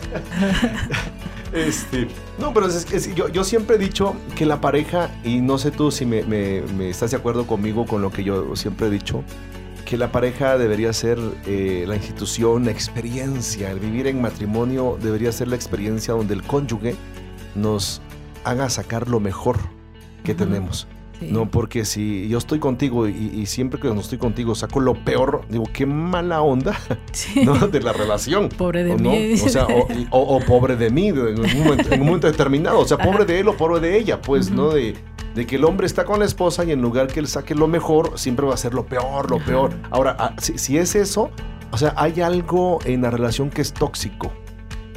[1.54, 5.40] Este, no, pero es que sí, yo, yo siempre he dicho que la pareja, y
[5.40, 8.56] no sé tú si me, me- me estás de acuerdo conmigo con lo que yo
[8.56, 9.22] siempre he dicho,
[9.84, 15.30] que la pareja debería ser eh, la institución, la experiencia, el vivir en matrimonio debería
[15.30, 16.96] ser la experiencia donde el cónyuge
[17.54, 18.00] nos
[18.44, 19.58] haga sacar lo mejor
[20.24, 20.88] que tenemos.
[21.20, 21.28] Sí.
[21.30, 24.94] No, porque si yo estoy contigo y, y siempre que no estoy contigo saco lo
[25.04, 26.78] peor, digo, qué mala onda
[27.12, 27.44] Sí.
[27.44, 27.54] ¿no?
[27.68, 28.48] de la relación.
[28.48, 29.10] Pobre de ¿o no?
[29.10, 29.34] mí.
[29.34, 29.66] O sea,
[30.10, 32.78] o, pobre de mí en un, momento, en un momento determinado.
[32.80, 34.50] O sea, pobre de él o pobre de ella, pues.
[34.50, 34.70] ¿no?
[34.70, 34.94] De,
[35.34, 37.66] de que el hombre está con la esposa y en lugar que él saque lo
[37.66, 39.46] mejor, siempre va a ser lo peor, lo Ajá.
[39.46, 39.74] peor.
[39.90, 41.30] Ahora, ah, si, si es eso,
[41.72, 44.32] o sea, hay algo en la relación que es tóxico.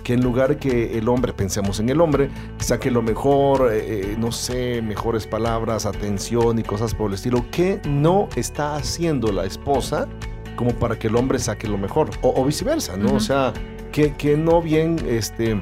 [0.08, 4.16] Que en lugar que el hombre, pensemos en el hombre, saque lo mejor, eh, eh,
[4.18, 9.44] no sé, mejores palabras, atención y cosas por el estilo, que no está haciendo la
[9.44, 10.08] esposa
[10.56, 12.10] como para que el hombre saque lo mejor?
[12.22, 13.16] O, o viceversa, ¿no?
[13.16, 13.52] O sea,
[13.92, 15.62] que, que no bien este,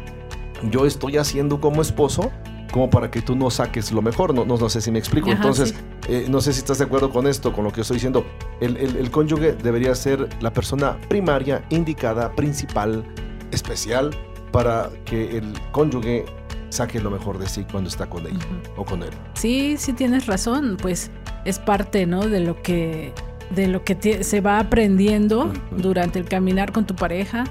[0.69, 2.31] yo estoy haciendo como esposo
[2.71, 4.36] como para que tú no saques lo mejor.
[4.36, 5.29] No, no, no sé si me explico.
[5.31, 5.75] Ajá, Entonces, sí.
[6.08, 8.23] eh, no sé si estás de acuerdo con esto, con lo que estoy diciendo.
[8.62, 13.03] El, el- el cónyuge debería ser la persona primaria, indicada, principal,
[13.51, 14.12] especial,
[14.55, 16.25] para que el cónyuge
[16.69, 18.81] saque lo mejor de sí cuando está con ella Ujú.
[18.81, 19.09] o con él.
[19.33, 21.11] Sí, sí tienes razón, pues
[21.45, 22.25] es parte, ¿no?
[22.27, 23.13] De lo que
[23.51, 25.55] de lo que se va aprendiendo Ujú.
[25.77, 27.43] durante el caminar con tu pareja,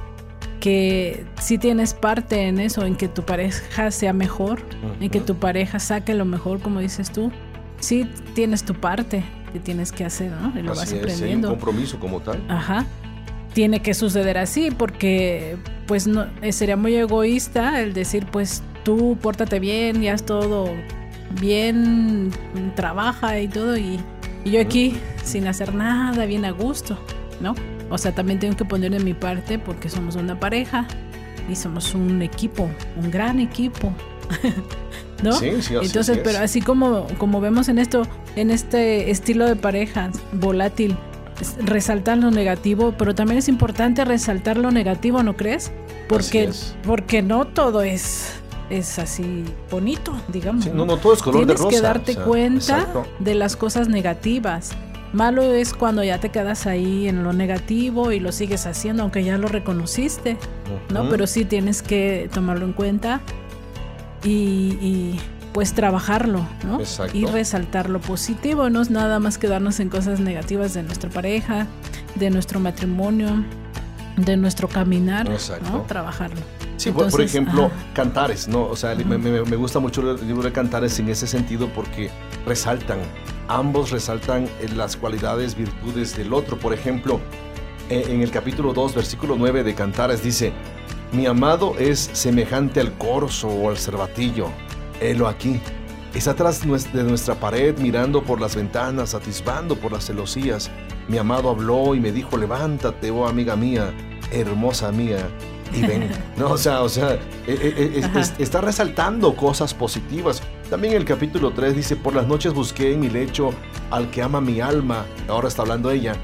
[0.60, 4.62] que sí tienes parte en eso, en que tu pareja sea mejor,
[5.00, 7.30] en que tu pareja saque lo mejor, como dices tú.
[7.80, 10.58] Sí tienes tu parte que tienes que hacer, ¿no?
[10.58, 11.48] Y lo Así vas es, sí, hay un aprendiendo.
[11.50, 12.42] compromiso como tal.
[12.48, 12.86] Ajá.
[13.54, 19.16] Tiene que suceder así porque pues no eh, sería muy egoísta el decir pues tú
[19.22, 20.68] pórtate bien y haz todo
[21.40, 22.30] bien,
[22.74, 23.98] trabaja y todo y,
[24.44, 26.98] y yo aquí sin hacer nada, bien a gusto,
[27.40, 27.54] ¿no?
[27.90, 30.86] O sea, también tengo que poner de mi parte porque somos una pareja
[31.48, 33.92] y somos un equipo, un gran equipo.
[35.22, 35.32] ¿No?
[35.32, 36.22] Sí, sí, así- Entonces, es.
[36.24, 38.02] pero así como, como vemos en esto,
[38.36, 40.96] en este estilo de pareja volátil,
[41.40, 45.72] es- resaltan lo negativo, pero también es importante resaltar lo negativo, ¿no crees?
[46.08, 46.50] Porque,
[46.84, 48.32] porque no todo es,
[48.70, 50.64] es así bonito, digamos.
[50.64, 51.76] Sí, no, no, todo es color Tienes de rosa.
[51.76, 53.06] que darte o sea, cuenta exacto.
[53.18, 54.70] de las cosas negativas.
[55.12, 59.22] Malo es cuando ya te quedas ahí en lo negativo y lo sigues haciendo, aunque
[59.22, 60.36] ya lo reconociste.
[61.08, 63.20] Pero sí tienes que tomarlo en cuenta
[64.24, 64.30] y,
[64.80, 65.20] y,
[65.54, 66.80] pues trabajarlo, ¿no?
[66.80, 67.16] Exacto.
[67.16, 71.66] Y resaltar lo positivo, no es nada más quedarnos en cosas negativas de nuestra pareja,
[72.16, 73.42] de nuestro matrimonio,
[74.16, 75.70] de nuestro caminar, Exacto.
[75.70, 75.82] ¿no?
[75.82, 76.40] Trabajarlo.
[76.76, 77.74] Sí, por- por Entonces, ejemplo, ajá.
[77.94, 78.64] Cantares, ¿no?
[78.64, 82.10] O sea, me, me- me gusta mucho el libro de Cantares en ese sentido porque
[82.46, 82.98] resaltan,
[83.46, 86.58] ambos resaltan eh, las cualidades, virtudes del otro.
[86.58, 87.20] Por ejemplo,
[87.90, 90.52] eh, en el capítulo 2, versículo 9 de Cantares dice,
[91.12, 94.48] mi amado es semejante al corzo o al cervatillo,
[95.00, 95.60] helo aquí.
[96.14, 96.60] Está atrás
[96.92, 100.70] de nuestra pared mirando por las ventanas, atisbando por las celosías.
[101.08, 103.92] Mi amado habló y me dijo, levántate, oh amiga mía,
[104.30, 105.28] hermosa mía,
[105.72, 106.08] y ven.
[106.36, 108.20] No, o sea, o sea, es- Ajá.
[108.20, 110.40] es- está resaltando cosas positivas.
[110.70, 113.50] También el capítulo 3 dice, por las noches busqué en mi lecho
[113.90, 115.04] al que ama mi alma.
[115.28, 116.14] Ahora está hablando ella.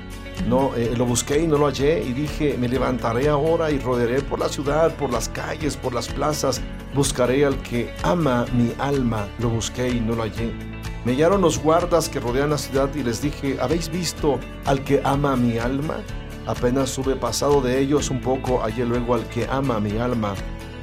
[0.49, 4.23] No, eh, lo busqué y no lo hallé y dije, me levantaré ahora y rodearé
[4.23, 6.61] por la ciudad, por las calles, por las plazas.
[6.95, 9.29] Buscaré al que ama mi alma.
[9.39, 10.53] Lo busqué y no lo hallé.
[11.05, 15.01] Me hallaron los guardas que rodean la ciudad y les dije, ¿habéis visto al que
[15.05, 15.97] ama mi alma?
[16.47, 20.35] Apenas hube pasado de ellos un poco, hallé luego al que ama mi alma.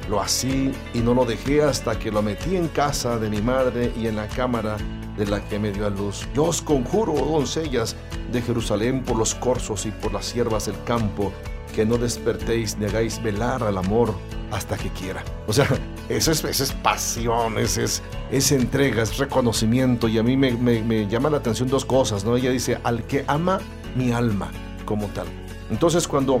[0.08, 3.92] Lo así y no lo dejé hasta que lo metí en casa de mi madre
[3.96, 4.76] y en la cámara
[5.16, 6.26] de la que me dio a luz.
[6.34, 7.94] Yo os conjuro, oh doncellas
[8.32, 11.32] de Jerusalén, por los corzos y por las siervas del campo,
[11.74, 14.14] que no despertéis ni hagáis velar al amor
[14.50, 15.22] hasta que quiera.
[15.46, 15.66] O sea,
[16.08, 20.08] eso es, eso es pasión, es, es, es entrega, es reconocimiento.
[20.08, 22.36] Y a mí me, me, me llama la atención dos cosas, ¿no?
[22.36, 23.60] Ella dice, al que ama
[23.94, 24.50] mi alma
[24.86, 25.26] como tal.
[25.70, 26.40] Entonces cuando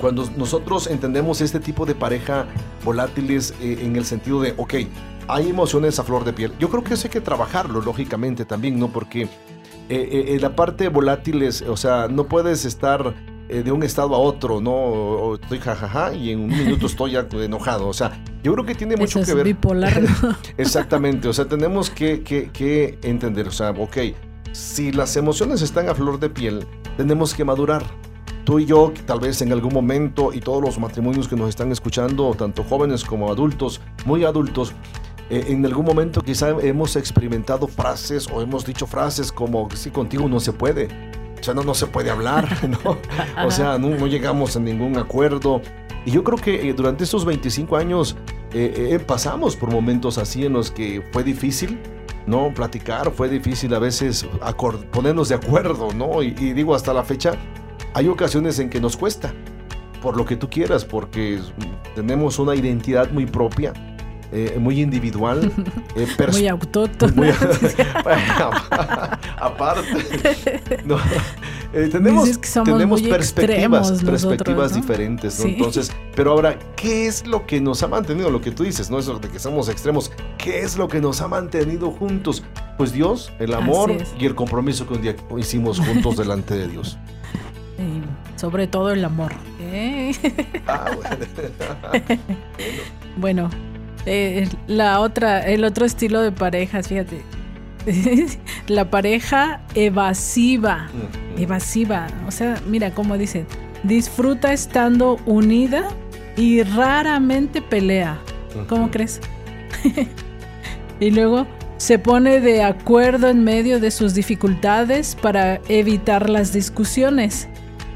[0.00, 2.46] cuando nosotros entendemos este tipo de pareja
[2.84, 4.74] volátiles eh, en el sentido de, ok,
[5.28, 6.52] hay emociones a flor de piel.
[6.58, 8.88] Yo creo que eso hay que trabajarlo, lógicamente, también, ¿no?
[8.88, 9.28] Porque eh,
[9.90, 13.14] eh, eh, la parte volátil es, o sea, no puedes estar
[13.50, 14.70] eh, de un estado a otro, ¿no?
[14.72, 17.88] O, estoy jajaja y en un minuto estoy enojado.
[17.88, 19.44] O sea, yo creo que tiene mucho Eso que es ver.
[19.46, 20.00] bipolar.
[20.02, 20.08] ¿no?
[20.58, 23.96] Exactamente, o sea, tenemos que, que- que entender, o sea, ok,
[24.52, 27.82] si las emociones están a flor de piel, tenemos que madurar.
[28.48, 31.70] Tú y yo, tal vez en algún momento, y todos los matrimonios que nos están
[31.70, 34.72] escuchando, tanto jóvenes como adultos, muy adultos,
[35.28, 40.30] eh, en algún momento quizá hemos experimentado frases o hemos dicho frases como, sí, contigo
[40.30, 40.88] no se puede.
[41.38, 42.48] O sea, no, no se puede hablar,
[42.84, 42.96] ¿no?
[43.44, 45.60] O sea, no, no llegamos a ningún acuerdo.
[46.06, 48.16] Y yo creo que eh, durante estos 25 años
[48.54, 51.78] eh, eh, pasamos por momentos así en los que fue difícil,
[52.26, 52.54] ¿no?
[52.54, 54.26] Platicar, fue difícil a veces
[54.90, 56.22] ponernos de acuerdo, ¿no?
[56.22, 57.36] Y, y digo, hasta la fecha,
[57.94, 59.32] hay ocasiones en que nos cuesta,
[60.02, 61.40] por lo que tú quieras, porque
[61.94, 63.72] tenemos una identidad muy propia,
[64.30, 65.50] eh, muy individual,
[65.96, 67.12] eh, Muy autóctono.
[67.16, 67.28] muy-
[68.04, 68.50] Bueno,
[69.38, 69.82] aparte,
[70.84, 70.96] no,
[71.72, 74.76] eh, tenemos, que tenemos perspectivas, perspectivas nosotros, ¿no?
[74.76, 75.44] diferentes, ¿no?
[75.44, 75.54] Sí.
[75.56, 78.30] Entonces, pero ahora, ¿qué es lo que nos ha mantenido?
[78.30, 78.98] Lo que tú dices, ¿no?
[78.98, 80.10] Eso de que somos extremos.
[80.38, 82.42] ¿Qué es lo que nos ha mantenido juntos?
[82.76, 86.98] Pues Dios, el amor y el compromiso que un día hicimos juntos delante de Dios.
[88.36, 89.32] Sobre todo el amor.
[89.60, 90.12] ¿eh?
[90.66, 91.26] Ah, bueno.
[93.16, 93.50] Bueno,
[94.06, 97.22] eh, la otra, el otro estilo de parejas, fíjate.
[98.68, 100.88] la pareja evasiva.
[101.36, 102.06] Evasiva.
[102.26, 103.46] O sea, mira cómo dicen.
[103.82, 105.88] Disfruta estando unida
[106.36, 108.18] y raramente pelea.
[108.68, 109.20] ¿Cómo crees?
[111.00, 117.48] y luego se pone de acuerdo en medio de sus dificultades para evitar las discusiones.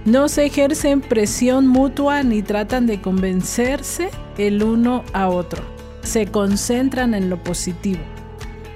[0.04, 5.62] No se ejercen presión mutua ni tratan de convencerse el uno a otro.
[6.02, 8.00] Se concentran en lo positivo.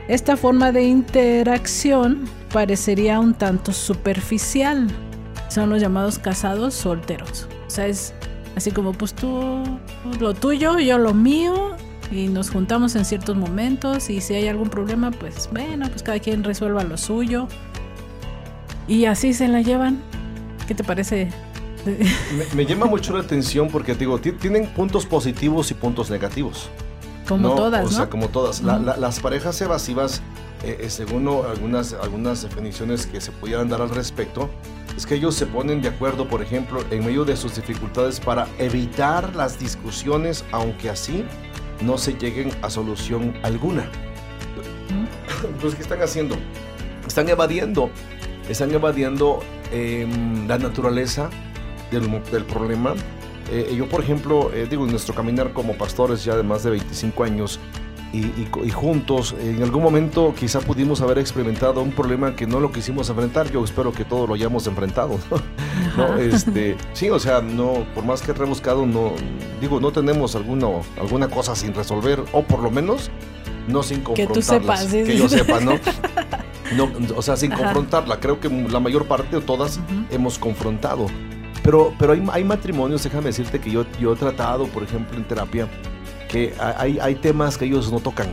[0.06, 4.86] Esta forma de interacción parecería un tanto superficial.
[5.48, 7.48] Son los llamados casados solteros.
[7.66, 8.14] O sea, es
[8.54, 9.64] así como pues tú
[10.20, 11.74] lo tuyo, yo lo mío
[12.12, 16.20] y nos juntamos en ciertos momentos y si hay algún problema, pues bueno, pues cada
[16.20, 17.48] quien resuelva lo suyo.
[18.86, 20.00] Y así se la llevan.
[20.66, 21.28] ¿Qué te parece?
[21.84, 26.68] Me, me llama mucho la atención porque digo, ti- tienen puntos positivos y puntos negativos.
[27.28, 27.54] Como ¿no?
[27.54, 27.96] todas, O ¿no?
[27.96, 28.60] sea, como todas.
[28.62, 30.20] La- la- las parejas evasivas,
[30.64, 34.50] eh, eh, según algunas, algunas definiciones que se pudieran dar al respecto,
[34.96, 38.48] es que ellos se ponen de acuerdo, por ejemplo, en medio de sus dificultades para
[38.58, 41.24] evitar las discusiones, aunque así
[41.82, 43.88] no se lleguen a solución alguna.
[45.44, 46.36] Entonces, ¿qué están haciendo?
[47.06, 47.90] Están evadiendo,
[48.48, 49.40] están evadiendo
[49.72, 51.30] em, la naturaleza
[51.90, 52.94] del, del problema.
[53.50, 56.70] Eh, yo, por ejemplo, eh, digo, en nuestro caminar como pastores ya de más de
[56.70, 57.60] 25 años,
[58.12, 62.60] y, y y juntos en algún momento quizá pudimos haber experimentado un problema que no
[62.60, 63.50] lo quisimos enfrentar.
[63.50, 65.18] Yo espero que todo lo hayamos enfrentado.
[65.96, 66.08] ¿no?
[66.08, 66.16] ¿no?
[66.16, 69.12] Este, sí, o sea, no, por más que rebuscado, no,
[69.60, 73.10] digo, no tenemos alguno, alguna cosa sin resolver, o por lo menos
[73.68, 74.80] no sin Que tú confrontarlas.
[74.80, 75.72] sepas, sí, que yo sepa, ¿no?
[76.74, 77.62] No, o sea, sin Ajá.
[77.64, 78.18] confrontarla.
[78.20, 80.04] Creo que la mayor parte o todas Ujú.
[80.10, 81.06] hemos confrontado.
[81.62, 85.24] Pero, pero hay, hay matrimonios, déjame decirte que yo, yo he tratado, por ejemplo, en
[85.24, 85.68] terapia,
[86.28, 88.28] que hay, hay temas que ellos no tocan.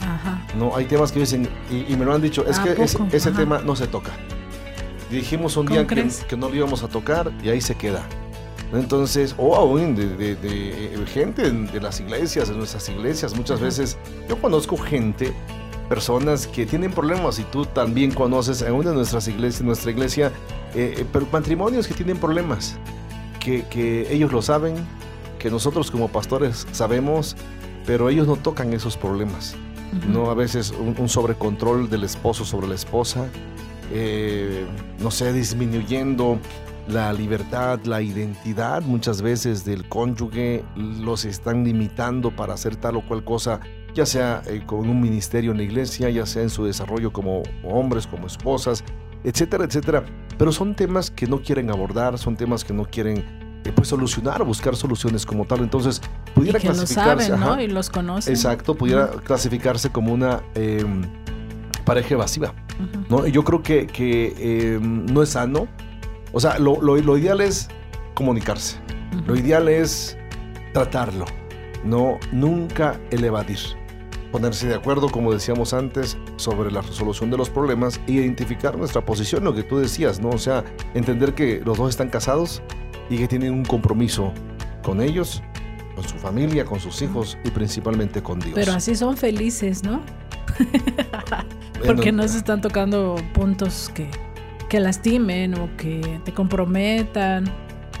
[0.00, 0.42] Ajá.
[0.58, 3.30] No, hay temas que dicen, y, y me lo han dicho, es ¿A que ese,
[3.32, 4.10] tema no se toca.
[5.10, 8.02] Dijimos un ¿Cómo día que, que no lo íbamos a tocar y ahí se queda.
[8.72, 13.34] Entonces, o aún de, de- de, eh, gente en- de las iglesias, de nuestras iglesias,
[13.36, 13.64] muchas Ajá.
[13.64, 13.98] veces
[14.28, 15.32] yo conozco gente,
[15.90, 20.28] personas que tienen problemas y tú también conoces en una de nuestras iglesias, nuestra iglesia,
[20.72, 22.78] eh, eh, pero matrimonios que tienen problemas,
[23.40, 24.76] que, que ellos lo saben,
[25.40, 27.34] que nosotros como pastores sabemos,
[27.86, 29.56] pero ellos no tocan esos problemas.
[30.12, 30.30] ¿no?
[30.30, 33.26] A veces un, un sobrecontrol del esposo sobre la esposa,
[33.92, 34.64] eh,
[35.00, 36.38] no sé, disminuyendo
[36.86, 43.02] la libertad, la identidad muchas veces del cónyuge, los están limitando para hacer tal o
[43.02, 43.58] cual cosa,
[43.94, 47.42] ya sea eh, con un ministerio en la iglesia, ya sea en su desarrollo como
[47.64, 48.84] hombres, como esposas,
[49.24, 50.04] etcétera, etcétera.
[50.38, 53.18] Pero son temas que no quieren abordar, son temas que no quieren
[53.64, 55.60] eh, pues solucionar o buscar soluciones como tal.
[55.60, 57.26] Entonces, Y pudiera lo clasificarse.
[57.26, 57.52] saben, ¿no?
[57.52, 57.62] ajá.
[57.62, 58.32] Y los conocen.
[58.32, 60.84] Exacto, pudiera clasificarse como una eh,
[61.84, 62.54] pareja evasiva.
[63.26, 65.66] Y yo creo que, que, eh, no es sano.
[66.32, 67.68] O sea, lo, lo- lo ideal es
[68.14, 68.78] comunicarse.
[69.26, 70.16] Lo ideal es
[70.72, 71.26] tratarlo.
[71.84, 73.58] No, nunca el evadir.
[74.32, 79.04] Ponerse de acuerdo, como decíamos antes, sobre la resolución de los problemas e identificar nuestra
[79.04, 80.30] posición, lo que tú decías, ¿no?
[80.30, 80.64] O sea,
[80.94, 82.62] entender que los dos están casados
[83.08, 84.32] y que tienen un compromiso
[84.82, 85.42] con ellos,
[85.96, 88.54] con su familia, con sus hijos y principalmente con Dios.
[88.54, 90.00] Pero así son felices, ¿no?
[91.86, 94.08] Porque no se están tocando puntos que,
[94.68, 97.44] que lastimen o que te comprometan.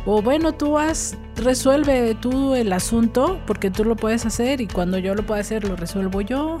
[0.06, 4.98] O bueno, tú has, resuelve tú el asunto porque tú lo puedes hacer y cuando
[4.98, 6.58] yo lo puedo hacer lo resuelvo yo.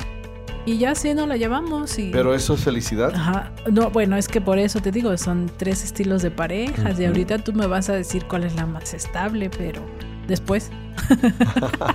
[0.66, 2.10] Y ya así no la llevamos y...
[2.10, 3.12] Pero eso es felicidad.
[3.14, 3.50] Ajá.
[3.72, 7.06] No, bueno, es que por eso te digo, son tres estilos de parejas y Ujú.
[7.08, 9.80] ahorita tú me vas a decir cuál es la más estable, pero
[10.28, 10.70] después.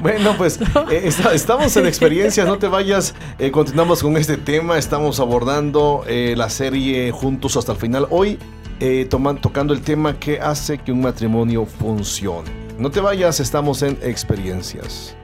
[0.00, 0.58] Bueno, pues
[0.90, 3.14] eh, está- estamos en experiencias, no te vayas.
[3.38, 4.76] eh, continuamos con este tema.
[4.76, 8.06] Estamos abordando eh, la serie juntos hasta el final.
[8.10, 8.38] Hoy
[8.84, 12.50] eh, toman- tocando el tema que hace que un matrimonio funcione.
[12.78, 15.14] No te vayas, estamos en experiencias.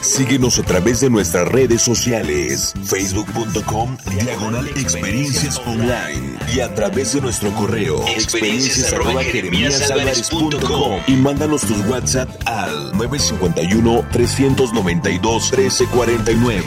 [0.00, 7.20] Síguenos a través de nuestras redes sociales, facebook.com diagonal experiencias online y a través de
[7.22, 16.62] nuestro correo experiencias arroba jeremíasalvarez.com y mándanos tus WhatsApp al 951 392 1349.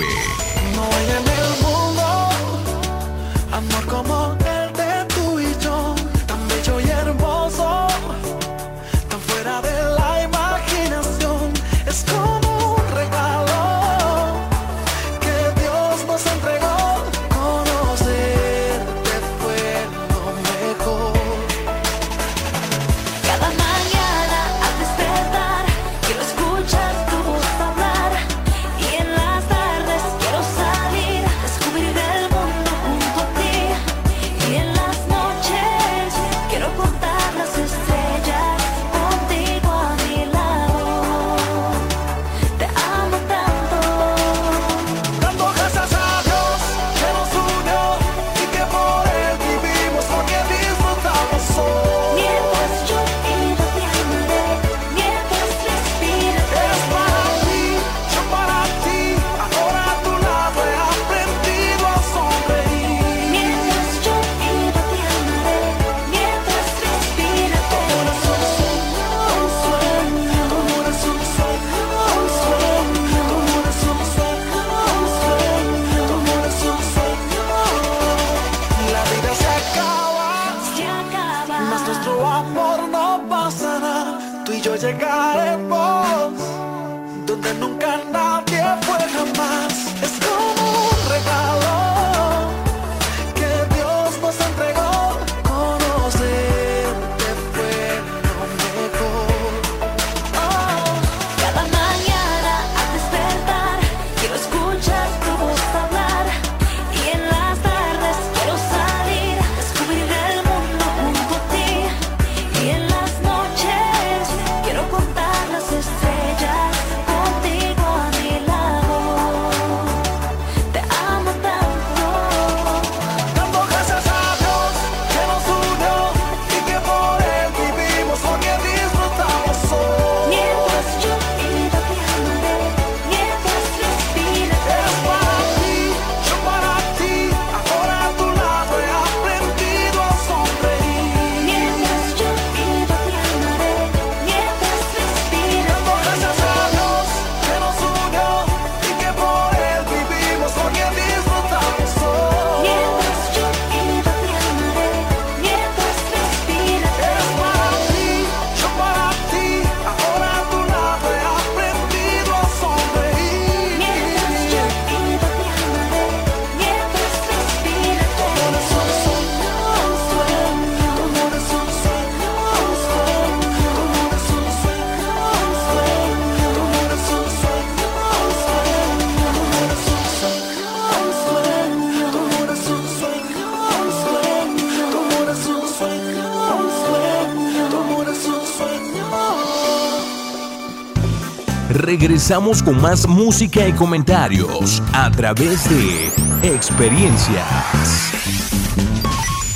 [192.30, 196.12] Regresamos con más música y comentarios a través de
[196.48, 197.44] experiencias.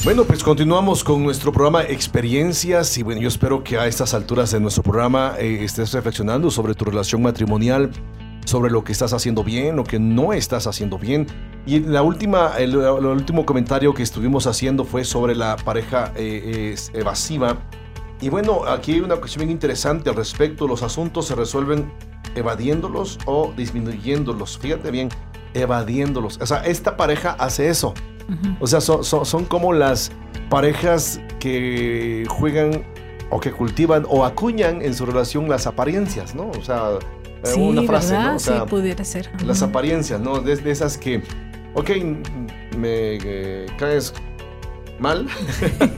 [0.04, 4.50] Bueno, pues continuamos con nuestro programa Experiencias y bueno, yo espero que a estas alturas
[4.50, 7.92] de nuestro programa eh, estés reflexionando sobre tu relación matrimonial,
[8.44, 11.28] sobre lo que estás haciendo bien, lo que no estás haciendo bien.
[11.68, 16.74] Y la última, el, el último comentario que estuvimos haciendo fue sobre la pareja eh,
[16.94, 17.56] evasiva.
[18.20, 20.68] Y bueno, aquí hay una cuestión bien interesante al respecto.
[20.68, 21.92] Los asuntos se resuelven
[22.36, 24.58] evadiéndolos o disminuyéndolos.
[24.58, 25.10] Fíjate bien,
[25.54, 26.40] evadiéndolos.
[26.42, 27.94] O sea, esta pareja hace eso.
[28.60, 30.12] O sea, son, son, son como las
[30.50, 32.86] parejas que juegan
[33.30, 36.50] o que cultivan o acuñan en su relación las apariencias, ¿no?
[36.52, 36.92] O sea,
[37.44, 38.14] eh, Sí, una frase.
[38.14, 38.36] ¿no?
[38.36, 39.30] O sea, sí, pudiera ser.
[39.46, 40.40] las apariencias, ¿no?
[40.40, 41.22] De, de esas que,
[41.74, 41.90] ok,
[42.78, 44.14] me eh, caes
[45.00, 45.28] mal,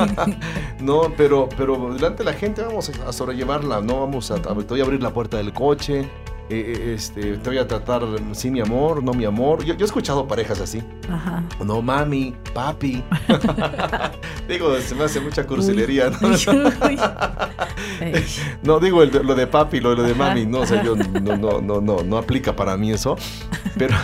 [0.82, 4.80] no, pero, pero delante de la gente vamos a sobrellevarla, no vamos a, te voy
[4.80, 6.10] a abrir la puerta del coche,
[6.48, 9.64] eh, eh, este, te voy a tratar, sí, mi amor, no, mi amor.
[9.64, 11.44] Yo, yo he escuchado parejas así, Ajá.
[11.64, 13.04] no, mami, papi.
[14.48, 16.30] digo, se me hace mucha cursilería, ¿no?
[18.64, 21.38] No, digo el lo de papi, lo, lo de mami, no, o sea, yo no,
[21.38, 23.16] no, no, no, no aplica para mí eso,
[23.78, 23.96] pero,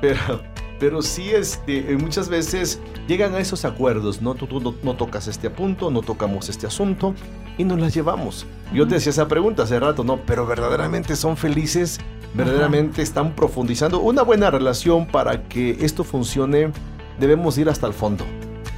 [0.00, 0.42] pero,
[0.82, 4.34] pero sí, este, muchas veces llegan a esos acuerdos, ¿no?
[4.34, 7.14] Tú, tú no, no tocas este punto, no tocamos este asunto
[7.56, 8.46] y nos las llevamos.
[8.74, 10.16] Yo te hacía esa pregunta hace rato, ¿no?
[10.26, 12.00] Pero verdaderamente son felices,
[12.34, 14.00] verdaderamente están profundizando.
[14.00, 16.72] Una buena relación para que esto funcione,
[17.20, 18.24] debemos ir hasta el fondo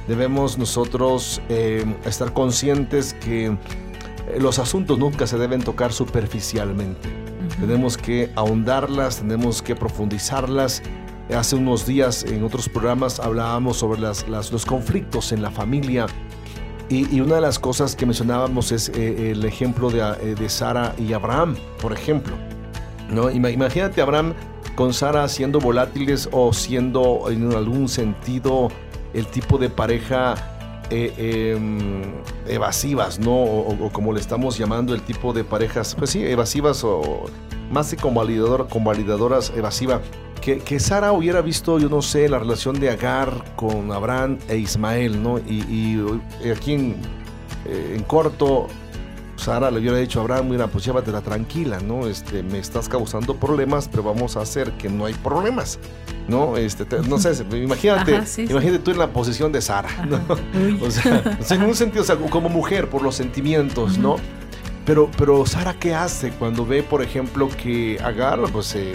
[0.07, 3.57] debemos nosotros eh, estar conscientes que eh,
[4.39, 7.09] los asuntos nunca se deben tocar superficialmente.
[7.59, 10.83] Tenemos que ahondarlas, tenemos que profundizarlas.
[11.33, 16.05] Hace unos días en otros programas hablábamos sobre los conflictos en la familia
[16.87, 20.93] y, una de las cosas que mencionábamos es eh, el ejemplo de, eh, de Sara
[20.99, 22.35] y Abraham, por ejemplo.
[23.09, 23.31] ¿no?
[23.31, 24.33] Ima- Imagínate Abraham
[24.75, 28.67] con Sara siendo volátiles o siendo en algún sentido
[29.15, 30.35] el tipo de pareja
[30.91, 32.03] eh, em,
[32.47, 33.31] evasivas, ¿no?
[33.35, 37.25] O, como le estamos llamando el tipo de parejas, pues sí, evasivas o
[37.71, 40.01] más que convalidador, convalidadoras evasiva.
[40.41, 44.57] Que, que Sara hubiera visto, yo no sé, la relación de Agar con Abraham e
[44.57, 45.39] Ismael, ¿no?
[45.39, 45.63] Y,
[46.43, 46.95] y, aquí en,
[47.65, 48.67] eh, en corto,
[49.37, 52.05] Sara le hubiera dicho a Abraham, mira, pues llévatela tranquila, ¿no?
[52.07, 55.79] Este, me estás causando problemas, pero vamos a hacer que no hay problemas,
[56.27, 56.57] ¿no?
[56.57, 58.51] Este, te- no sé, imagínate, Ajá, sí, sí.
[58.53, 60.19] imagínate tú en la posición de Sara, ¿no?
[60.85, 64.17] O sea, sea, en un sentido, o sea, como mujer, por los sentimientos, ¿no?
[64.85, 68.93] Pero, pero Sara, ¿qué hace cuando ve, por ejemplo, que Agar, pues, eh,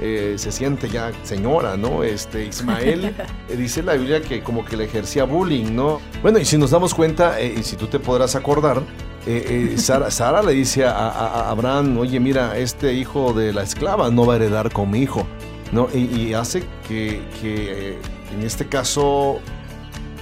[0.00, 2.02] eh, se siente ya señora, ¿no?
[2.04, 3.14] Este, Ismael,
[3.48, 6.00] eh, dice la Biblia que como que le ejercía bullying, ¿no?
[6.22, 8.82] Bueno, y si nos damos cuenta, eh, y si tú te podrás acordar,
[9.26, 11.10] eh, Sara, Sara le dice a, a-
[11.46, 15.00] a Abraham, oye, mira, este hijo de la esclava no va a heredar con mi
[15.00, 15.26] hijo,
[15.72, 15.88] ¿no?
[15.92, 17.98] Y, y hace que, que,
[18.34, 19.38] en este caso,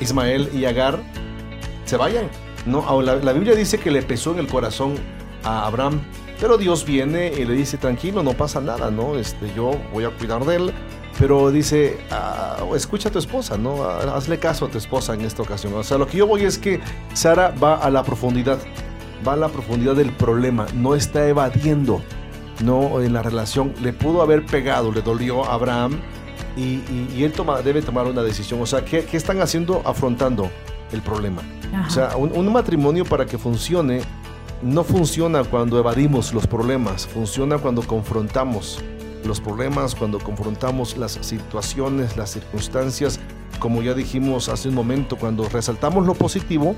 [0.00, 1.00] Ismael y Agar
[1.84, 2.28] se vayan.
[2.66, 4.94] No, la, la Biblia dice que le pesó en el corazón
[5.44, 6.00] a Abraham,
[6.40, 10.10] pero Dios viene y le dice tranquilo, no pasa nada, no, este, yo voy a
[10.10, 10.72] cuidar de él,
[11.18, 15.22] pero dice, ah, escucha a tu esposa, no, Ah, hazle caso a tu esposa en
[15.22, 15.72] esta ocasión.
[15.74, 16.80] O sea, lo que yo voy es que
[17.14, 18.58] Sara va a la profundidad,
[19.26, 22.02] va a la profundidad del problema, no está evadiendo,
[22.62, 26.00] no en la relación, le pudo haber pegado, le dolió a Abraham.
[26.56, 26.60] Y,
[26.90, 28.60] y- y él toma, debe tomar una decisión.
[28.62, 29.82] O sea, ¿qué, qué están haciendo?
[29.84, 30.50] Afrontando
[30.90, 31.42] el problema.
[31.72, 31.86] Ajá.
[31.86, 34.00] O sea, un, un matrimonio para que funcione
[34.62, 38.80] no funciona cuando evadimos los problemas, funciona cuando confrontamos
[39.24, 43.18] los problemas, cuando confrontamos las situaciones, las circunstancias,
[43.58, 46.74] como ya dijimos hace un momento, cuando resaltamos lo positivo,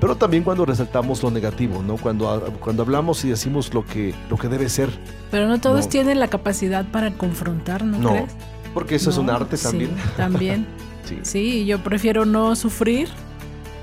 [0.00, 1.96] pero también cuando resaltamos lo negativo, ¿no?
[1.98, 4.88] Cuando, cuando hablamos y decimos lo que, lo que debe ser,
[5.30, 5.90] Pero no todos No.
[5.90, 8.30] tienen la capacidad para confrontar, ¿no, No, crees?
[8.72, 9.90] porque eso es un arte sí, también.
[10.16, 10.66] también.
[11.04, 11.18] Sí.
[11.22, 13.08] Sí, yo prefiero no sufrir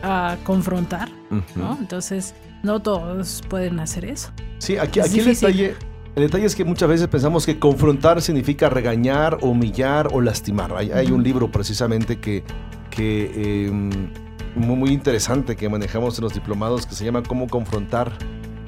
[0.01, 1.09] a confrontar.
[1.55, 1.75] ¿no?
[1.77, 2.33] Entonces,
[2.63, 4.31] no todos pueden hacer eso.
[4.59, 5.75] Sí, aquí, Es aquí el detalle,
[6.15, 10.73] el detalle es que muchas veces pensamos que confrontar significa regañar, humillar o lastimar.
[10.75, 12.43] Hay, hay un libro precisamente que,
[12.89, 13.71] que eh,
[14.55, 18.11] muy, muy interesante que manejamos en los diplomados que se llama Cómo confrontar,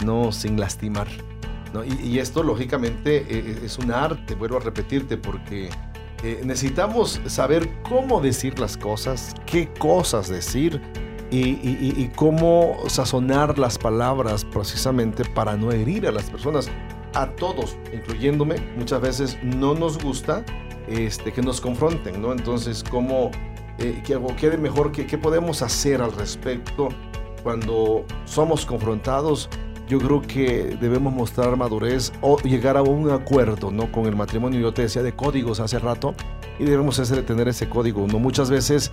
[0.06, 1.08] no sin lastimar.
[1.74, 1.84] ¿no?
[1.84, 5.70] Y, y esto lógicamente eh, es un arte, vuelvo a repetirte, porque
[6.24, 10.82] eh, necesitamos saber cómo decir las cosas, qué cosas decir
[11.32, 16.70] y, y- y- cómo sazonar las palabras precisamente para no herir a las personas.
[17.14, 20.44] A todos, incluyéndome, muchas veces no nos gusta
[20.88, 22.32] este, que nos confronten, ¿no?
[22.32, 23.32] Entonces, ¿cómo,
[23.78, 24.20] eh, qué?
[24.38, 26.90] ¿qué mejor, qué, qué podemos hacer al respecto
[27.44, 29.50] cuando somos confrontados?
[29.90, 33.92] yo creo que debemos mostrar madurez o llegar a un acuerdo, ¿no?
[33.92, 36.14] Con el matrimonio, yo te decía de códigos hace rato,
[36.60, 38.20] y debemos hacer, tener ese código, ¿no?
[38.20, 38.92] Muchas veces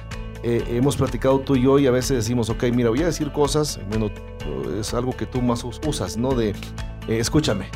[0.49, 3.33] eh, hemos platicado tú y yo y a veces decimos, ok, mira, voy a decir
[3.33, 4.11] cosas, bueno,
[4.79, 6.31] es algo que tú más us- usas, ¿no?
[6.35, 6.55] De, eh,
[7.09, 7.67] escúchame,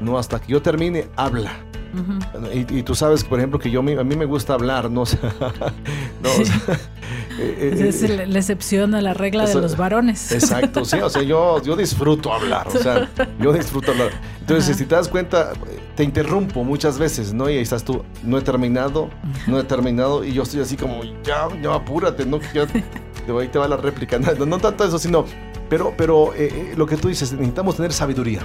[0.00, 1.52] no, hasta que yo termine, habla.
[2.52, 5.04] Y, y tú sabes, por ejemplo, que yo a mí, me gusta hablar, ¿no?
[6.22, 6.76] No, o sea,
[7.38, 10.32] eh, eh, Es la, la excepción a la regla de los varones.
[10.32, 13.08] Exacto, sí, o sea, yo, yo disfruto hablar, o sea,
[13.40, 14.10] yo disfruto hablar.
[14.40, 14.78] Entonces, Ajá.
[14.78, 15.52] si te das cuenta,
[15.94, 17.48] te interrumpo muchas veces, ¿no?
[17.48, 19.10] Y ahí estás tú, no he terminado,
[19.46, 22.40] no he terminado, y yo estoy así como, ya, ya apúrate, ¿no?
[22.40, 24.18] Que ya te va, ahí te va la réplica.
[24.18, 25.24] No, no tanto eso, sino,
[25.68, 28.40] pero, pero eh, eh, lo que tú dices, necesitamos tener sabiduría.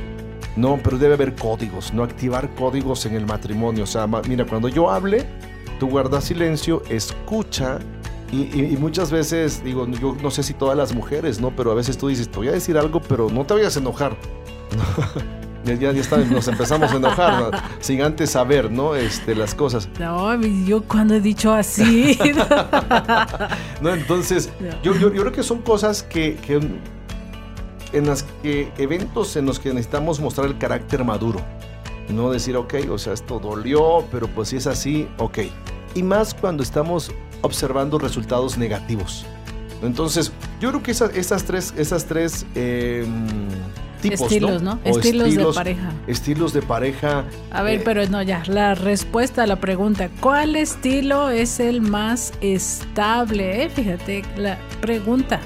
[0.56, 3.84] No, pero debe haber códigos, no activar códigos en el matrimonio.
[3.86, 5.26] O sea, mira, cuando yo hable,
[5.80, 7.80] tú guardas silencio, escucha.
[8.32, 11.56] Y, y- y muchas veces, digo, yo no sé si todas las mujeres, ¿no?
[11.56, 13.80] Pero a veces tú dices, te voy a decir algo, pero no te vayas a
[13.80, 14.16] enojar.
[15.66, 17.60] ya, ya, está, nos empezamos a enojar, ¿no?
[17.80, 18.96] sin antes saber, ¿no?
[18.96, 19.88] Este, las cosas.
[20.00, 20.36] No,
[20.66, 22.18] yo cuando he dicho así.
[23.82, 23.94] ¿no?
[23.94, 24.82] Entonces, Ya.
[24.82, 26.60] yo, yo, yo creo que son cosas que, que
[27.94, 31.40] en las que eventos en los que necesitamos mostrar el carácter maduro.
[32.10, 35.40] No decir, ok, o sea, esto dolió, pero pues si es así, ok.
[35.96, 39.26] Y más cuando estamos observando resultados negativos.
[39.82, 43.06] Entonces, yo creo que esas, esas tres, esas tres eh,
[44.02, 44.80] tipos, estilos, ¿no?
[44.86, 45.92] O Estilos, de pareja.
[46.08, 47.26] Estilos de pareja.
[47.52, 51.82] A ver, eh, pero no, ya, la respuesta a la pregunta, ¿cuál estilo es el
[51.82, 53.64] más estable?
[53.64, 55.40] Eh, Fíjate, la pregunta,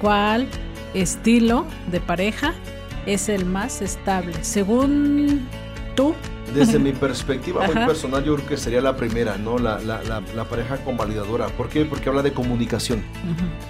[0.00, 0.46] ¿cuál
[0.94, 2.54] estilo de pareja
[3.06, 4.32] es el más estable?
[4.42, 5.46] Según
[5.94, 6.14] tú,
[6.54, 9.58] Desde mi perspectiva muy personal, yo creo que sería la primera, ¿no?
[9.58, 11.48] La, la, la, la pareja convalidadora.
[11.48, 11.84] ¿Por qué?
[11.84, 13.02] Porque habla de comunicación.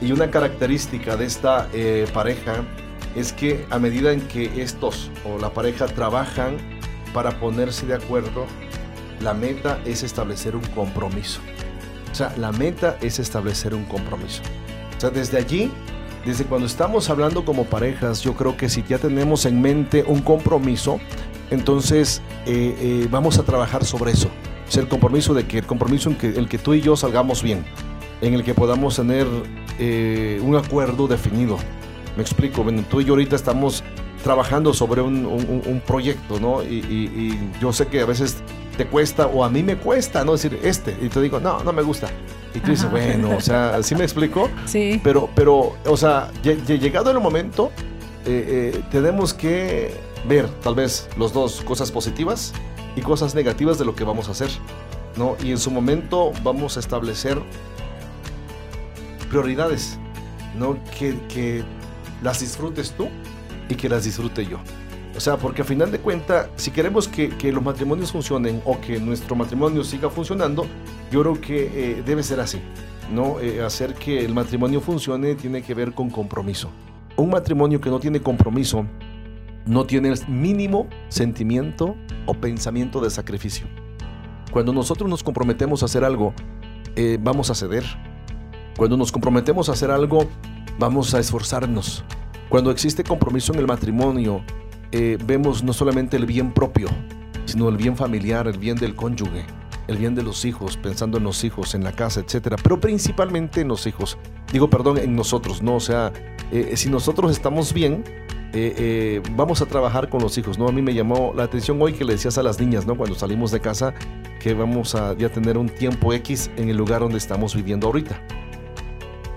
[0.00, 2.64] Y una característica de esta eh, pareja
[3.16, 6.56] es que a medida en que estos o la pareja trabajan
[7.12, 8.46] para ponerse de acuerdo,
[9.20, 11.40] la meta es establecer un compromiso.
[12.10, 14.42] O sea, la meta es establecer un compromiso.
[14.96, 15.70] O sea, desde allí,
[16.24, 20.22] desde cuando estamos hablando como parejas, yo creo que si ya tenemos en mente un
[20.22, 20.98] compromiso,
[21.50, 24.28] entonces eh, eh, vamos a trabajar sobre eso.
[24.66, 26.96] O sea, el compromiso de que el compromiso en que el que tú y yo
[26.96, 27.64] salgamos bien,
[28.22, 29.26] en el que podamos tener
[29.78, 31.58] eh, un acuerdo definido.
[32.16, 33.84] Me explico, tú y yo ahorita estamos
[34.22, 36.62] trabajando sobre un, proyecto, ¿no?
[36.62, 38.42] Y yo sé que a veces
[38.74, 40.32] te cuesta, o a mí me cuesta, ¿no?
[40.32, 42.08] Decir este, y te digo, no, no me gusta.
[42.54, 44.48] Y tú dices, bueno, o sea, ¿sí me explico?
[44.66, 45.00] Sí.
[45.02, 47.70] Pero, pero, o sea, lle- lle- llegado el momento,
[48.26, 49.92] eh, eh, tenemos que
[50.28, 52.52] ver, tal vez, los dos, cosas positivas
[52.96, 54.50] y cosas negativas de lo que vamos a hacer,
[55.16, 55.36] ¿no?
[55.42, 57.38] Y en su momento vamos a establecer
[59.30, 59.98] prioridades,
[60.56, 60.76] ¿no?
[60.98, 61.62] Que, que
[62.22, 63.08] las disfrutes tú
[63.68, 64.58] y que las disfrute yo.
[65.16, 68.80] O sea, porque a final de cuentas, si queremos que, que los matrimonios funcionen o
[68.80, 70.66] que nuestro matrimonio siga funcionando,
[71.10, 72.60] yo creo que eh, debe ser así.
[73.12, 73.40] ¿no?
[73.40, 76.70] Eh, hacer que el matrimonio funcione tiene que ver con compromiso.
[77.16, 78.86] Un matrimonio que no tiene compromiso
[79.66, 81.96] no tiene el mínimo sentimiento
[82.26, 83.66] o pensamiento de sacrificio.
[84.50, 86.34] Cuando nosotros nos comprometemos a hacer algo,
[86.96, 87.84] eh, vamos a ceder.
[88.76, 90.26] Cuando nos comprometemos a hacer algo,
[90.78, 92.04] vamos a esforzarnos.
[92.48, 94.42] Cuando existe compromiso en el matrimonio,
[94.94, 96.88] eh, vemos no solamente el bien propio,
[97.46, 99.44] sino el bien familiar, el bien del cónyuge,
[99.88, 103.60] el bien de los hijos, pensando en los hijos, en la casa, etcétera, pero principalmente
[103.60, 104.16] en los hijos.
[104.52, 105.74] Digo, perdón, en nosotros, ¿no?
[105.74, 106.12] O sea,
[106.52, 108.04] eh, si nosotros estamos bien,
[108.52, 110.68] eh, eh, vamos a trabajar con los hijos, ¿no?
[110.68, 112.96] A mí me llamó la atención hoy que le decías a las niñas, ¿no?
[112.96, 113.94] Cuando salimos de casa,
[114.38, 118.22] que vamos a ya tener un tiempo X en el lugar donde estamos viviendo ahorita.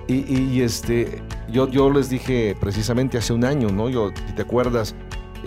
[0.10, 3.90] Y, este, yo, yo les dije precisamente hace un año, ¿no?
[3.90, 4.96] Yo, te acuerdas,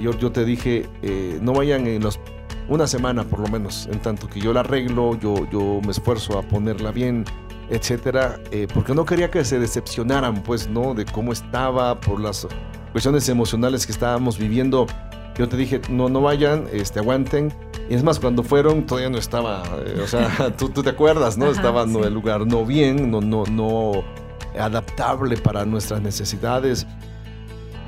[0.00, 2.18] yo, yo te dije, eh, no vayan en los,
[2.68, 6.38] una semana por lo menos, en tanto que yo la arreglo, yo, yo me esfuerzo
[6.38, 7.24] a ponerla bien,
[7.70, 10.94] etcétera, eh, porque no quería que se decepcionaran, pues, ¿no?
[10.94, 12.46] De cómo estaba, por las
[12.92, 14.86] cuestiones emocionales que estábamos viviendo.
[15.36, 17.54] Yo te dije, no, no vayan, este, aguanten.
[17.88, 21.38] Y es más, cuando fueron todavía no estaba, eh, o sea, tú, tú te acuerdas,
[21.38, 21.46] ¿no?
[21.46, 24.04] Ajá, estaba no, el lugar no bien, no, no, no
[24.58, 26.86] adaptable para nuestras necesidades.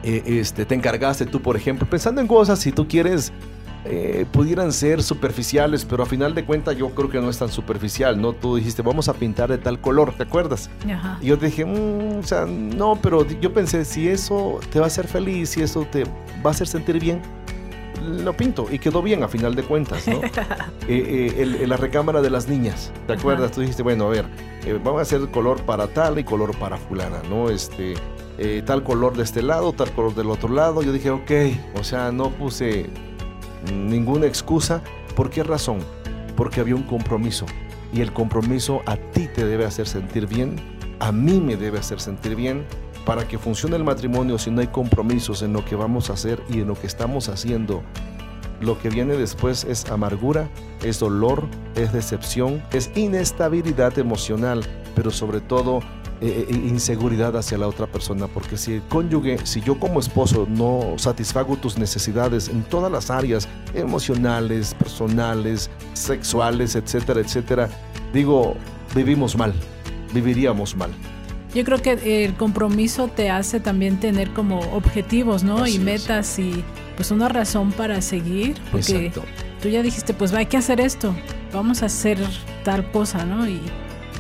[0.03, 3.33] Eh, este, te encargaste tú, por ejemplo, pensando en cosas, si tú quieres,
[3.85, 7.49] eh, pudieran ser superficiales, pero a final de cuentas yo creo que no es tan
[7.51, 8.33] superficial, ¿no?
[8.33, 10.71] Tú dijiste, vamos a pintar de tal color, ¿te acuerdas?
[10.93, 11.19] Ajá.
[11.21, 14.87] Y yo te dije, "Mm, o sea, no, pero yo pensé, si eso te va
[14.87, 16.11] a hacer feliz, si eso te va
[16.47, 17.21] a hacer sentir bien,
[18.03, 18.67] lo pinto.
[18.71, 20.21] Y quedó bien a final de cuentas, ¿no?
[20.89, 23.21] Eh, eh, el- el- la recámara de las niñas, ¿te Ajá.
[23.21, 23.53] acuerdas?
[23.53, 24.27] Tú dijiste, bueno, a ver,
[24.65, 27.51] eh, vamos a hacer color para tal y color para fulana, ¿no?
[27.51, 27.95] Este,
[28.45, 30.83] eh, tal color de este lado, tal color del otro lado.
[30.83, 31.31] Yo dije, ok,
[31.79, 32.91] o sea, no puse
[33.73, 34.83] ninguna excusa.
[35.15, 35.79] ¿Por qué razón?
[36.37, 37.47] Porque había un compromiso.
[37.93, 40.57] Y el compromiso a ti te debe hacer sentir bien,
[40.99, 42.67] a mí me debe hacer sentir bien.
[43.07, 46.43] Para que funcione el matrimonio, si no hay compromisos en lo que vamos a hacer
[46.49, 47.83] y en lo que estamos haciendo,
[48.61, 50.49] lo que viene después es amargura,
[50.83, 54.65] es dolor, es decepción, es inestabilidad emocional,
[54.97, 55.81] pero sobre todo
[56.25, 60.47] eh, eh, inseguridad hacia la otra persona, porque si el cónyuge, si yo como esposo
[60.49, 67.69] no satisfago tus necesidades en todas las áreas emocionales, personales, sexuales, etcétera, etcétera,
[68.13, 68.55] digo,
[68.95, 69.53] vivimos mal,
[70.15, 70.93] viviríamos mal.
[71.57, 75.65] Yo creo que el compromiso te hace también tener como objetivos, ¿no?
[75.65, 75.83] Así y es.
[75.83, 76.63] metas y
[76.95, 79.25] pues una razón para seguir, porque Exacto.
[79.61, 81.17] tú ya dijiste, pues hay que hacer esto,
[81.53, 82.21] vamos a hacer
[82.63, 83.49] tal cosa, ¿no?
[83.49, 83.61] Y,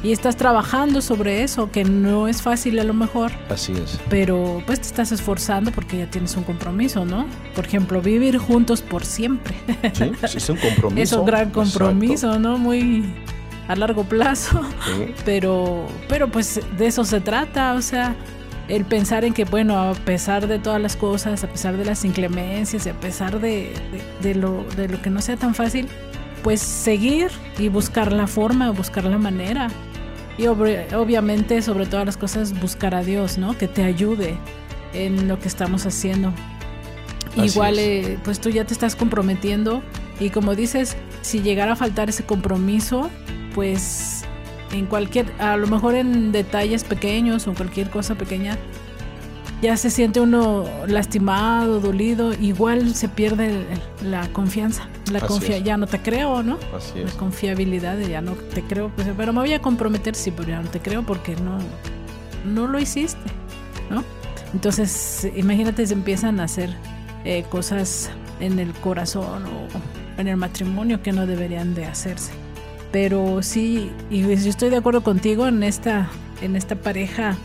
[0.03, 4.01] y estás trabajando sobre eso, que no es fácil a lo mejor, Así es.
[4.11, 7.27] pero pues te estás esforzando porque ya tienes un compromiso, ¿no?
[7.55, 9.55] Por ejemplo, vivir juntos por siempre.
[9.93, 11.03] Sí, es un compromiso.
[11.03, 11.61] es un gran Exacto.
[11.61, 12.59] compromiso, ¿no?
[12.59, 13.05] Muy
[13.69, 14.61] a largo plazo.
[14.87, 15.15] Sí.
[15.25, 18.17] pero pero pues de eso se trata, o sea,
[18.69, 22.05] el pensar en que bueno, a pesar de todas las cosas, a pesar de las
[22.05, 23.73] inclemencias y a pesar de,
[24.21, 25.87] de- de lo, de lo que no sea tan fácil,
[26.43, 29.69] pues seguir y buscar la forma, buscar la manera.
[30.39, 33.57] Y obviamente, sobre todas las cosas, buscar a Dios, ¿no?
[33.57, 34.37] Que te ayude
[34.95, 36.33] en lo que estamos haciendo.
[37.37, 39.83] Así Igual, eh, pues tú ya te estás comprometiendo
[40.21, 43.11] y como dices, si llegara a faltar ese compromiso,
[43.55, 44.25] pues
[44.73, 48.59] en cualquier, a lo mejor en detalles pequeños o cualquier cosa pequeña,
[49.63, 53.47] ya se siente uno lastimado, dolido, igual se pierde
[54.03, 56.59] el- la confianza, la confia ya no te creo, ¿no?
[56.77, 57.15] Así La es.
[57.15, 60.61] confiabilidad de ya no te creo, pues, pero me voy a comprometer, sí, pero ya
[60.61, 61.59] no te creo porque no,
[62.45, 63.21] no lo hiciste,
[63.89, 64.03] ¿no?
[64.53, 66.71] Entonces, imagínate, se empiezan a hacer
[67.25, 68.11] eh, cosas
[68.41, 72.33] en el corazón o en el matrimonio que no deberían de hacerse.
[72.91, 76.11] Pero sí, y yo estoy de acuerdo contigo en esta,
[76.43, 77.37] en esta pareja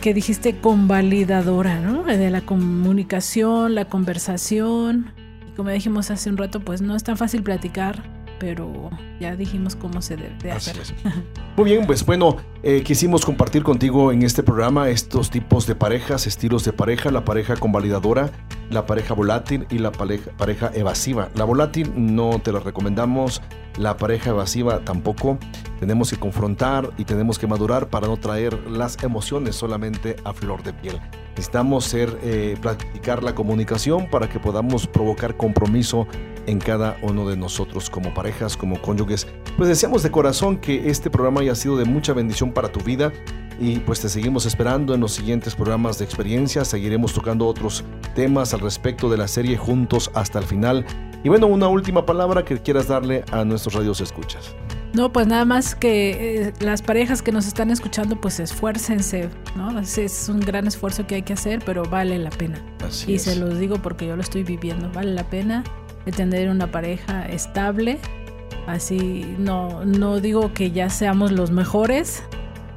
[0.00, 2.04] que dijiste convalidadora, ¿no?
[2.04, 5.12] De la comunicación, la conversación.
[5.48, 8.02] Y como dijimos hace un rato, pues no es tan fácil platicar,
[8.38, 8.90] pero
[9.20, 10.76] ya dijimos cómo se debe de hacer.
[11.56, 16.26] Muy bien, pues bueno, eh, quisimos compartir contigo en este programa estos tipos de parejas,
[16.26, 18.30] estilos de pareja, la pareja convalidadora,
[18.68, 21.30] la pareja volátil y la pareja, pareja evasiva.
[21.34, 23.40] La volátil no te la recomendamos,
[23.78, 25.38] la pareja evasiva tampoco.
[25.78, 30.62] Tenemos que confrontar y tenemos que madurar para no traer las emociones solamente a flor
[30.62, 31.00] de piel.
[31.30, 36.06] Necesitamos ser, eh, practicar la comunicación para que podamos provocar compromiso
[36.46, 39.26] en cada uno de nosotros como parejas, como cónyuges.
[39.56, 43.12] Pues deseamos de corazón que este programa haya sido de mucha bendición para tu vida
[43.60, 46.64] y pues te seguimos esperando en los siguientes programas de experiencia.
[46.64, 47.84] Seguiremos tocando otros
[48.14, 50.86] temas al respecto de la serie juntos hasta el final.
[51.22, 54.56] Y bueno, una última palabra que quieras darle a nuestros radios escuchas.
[54.94, 59.78] No, pues nada más que eh, las parejas que nos están escuchando, pues esfuércense, ¿no?
[59.78, 62.64] Es, es un gran esfuerzo que hay que hacer, pero vale la pena.
[62.84, 63.22] Así y es.
[63.22, 64.90] se los digo porque yo lo estoy viviendo.
[64.90, 65.62] Vale la pena
[66.06, 67.98] de tener una pareja estable.
[68.66, 72.24] Así, no, no digo que ya seamos los mejores,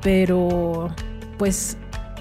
[0.04, 0.90] pero
[1.38, 1.78] pues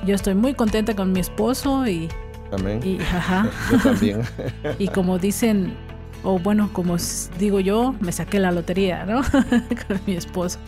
[0.07, 2.09] yo estoy muy contenta con mi esposo y,
[2.53, 2.81] Amén.
[2.83, 3.51] y ajá.
[3.71, 4.23] Yo también.
[4.79, 5.75] Y como dicen,
[6.23, 6.97] o bueno, como
[7.39, 9.23] digo yo, me saqué la lotería, ¿no?
[9.89, 10.59] Con mi esposo.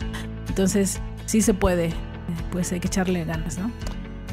[0.47, 1.93] Entonces, sí se puede, eh,
[2.51, 3.71] pues hay que echarle ganas, ¿no?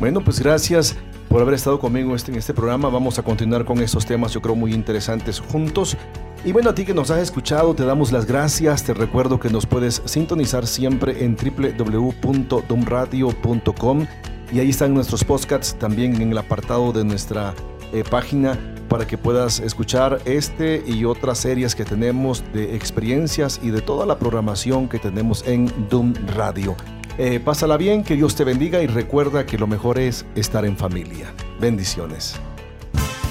[0.01, 0.97] Bueno, pues gracias
[1.33, 2.91] por haber estado conmigo este- en este programa.
[2.91, 5.97] Vamos a continuar con estos temas, yo creo, muy interesantes juntos.
[6.45, 8.85] Y bueno, a ti que nos has escuchado, te damos las gracias.
[8.85, 14.07] Te recuerdo que nos puedes sintonizar siempre en www.domradio.com
[14.53, 17.55] y ahí están nuestros podcasts también en el apartado de nuestra
[17.95, 18.59] eh, página
[18.91, 24.05] para que puedas escuchar este y otras series que tenemos de experiencias y de toda
[24.05, 26.76] la programación que tenemos en Doom Radio.
[27.18, 30.76] Eh, pásala bien, que Dios te bendiga y recuerda que lo mejor es estar en
[30.76, 31.32] familia.
[31.60, 32.40] Bendiciones.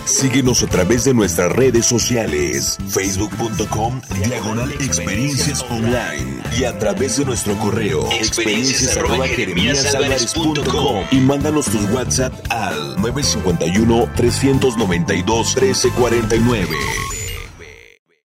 [0.05, 7.25] Síguenos a través de nuestras redes sociales, facebook.com diagonal experiencias online y a través de
[7.25, 17.20] nuestro correo experiencias arroba jeremíasalvarez.com y mándanos tus WhatsApp al 951 392 1349.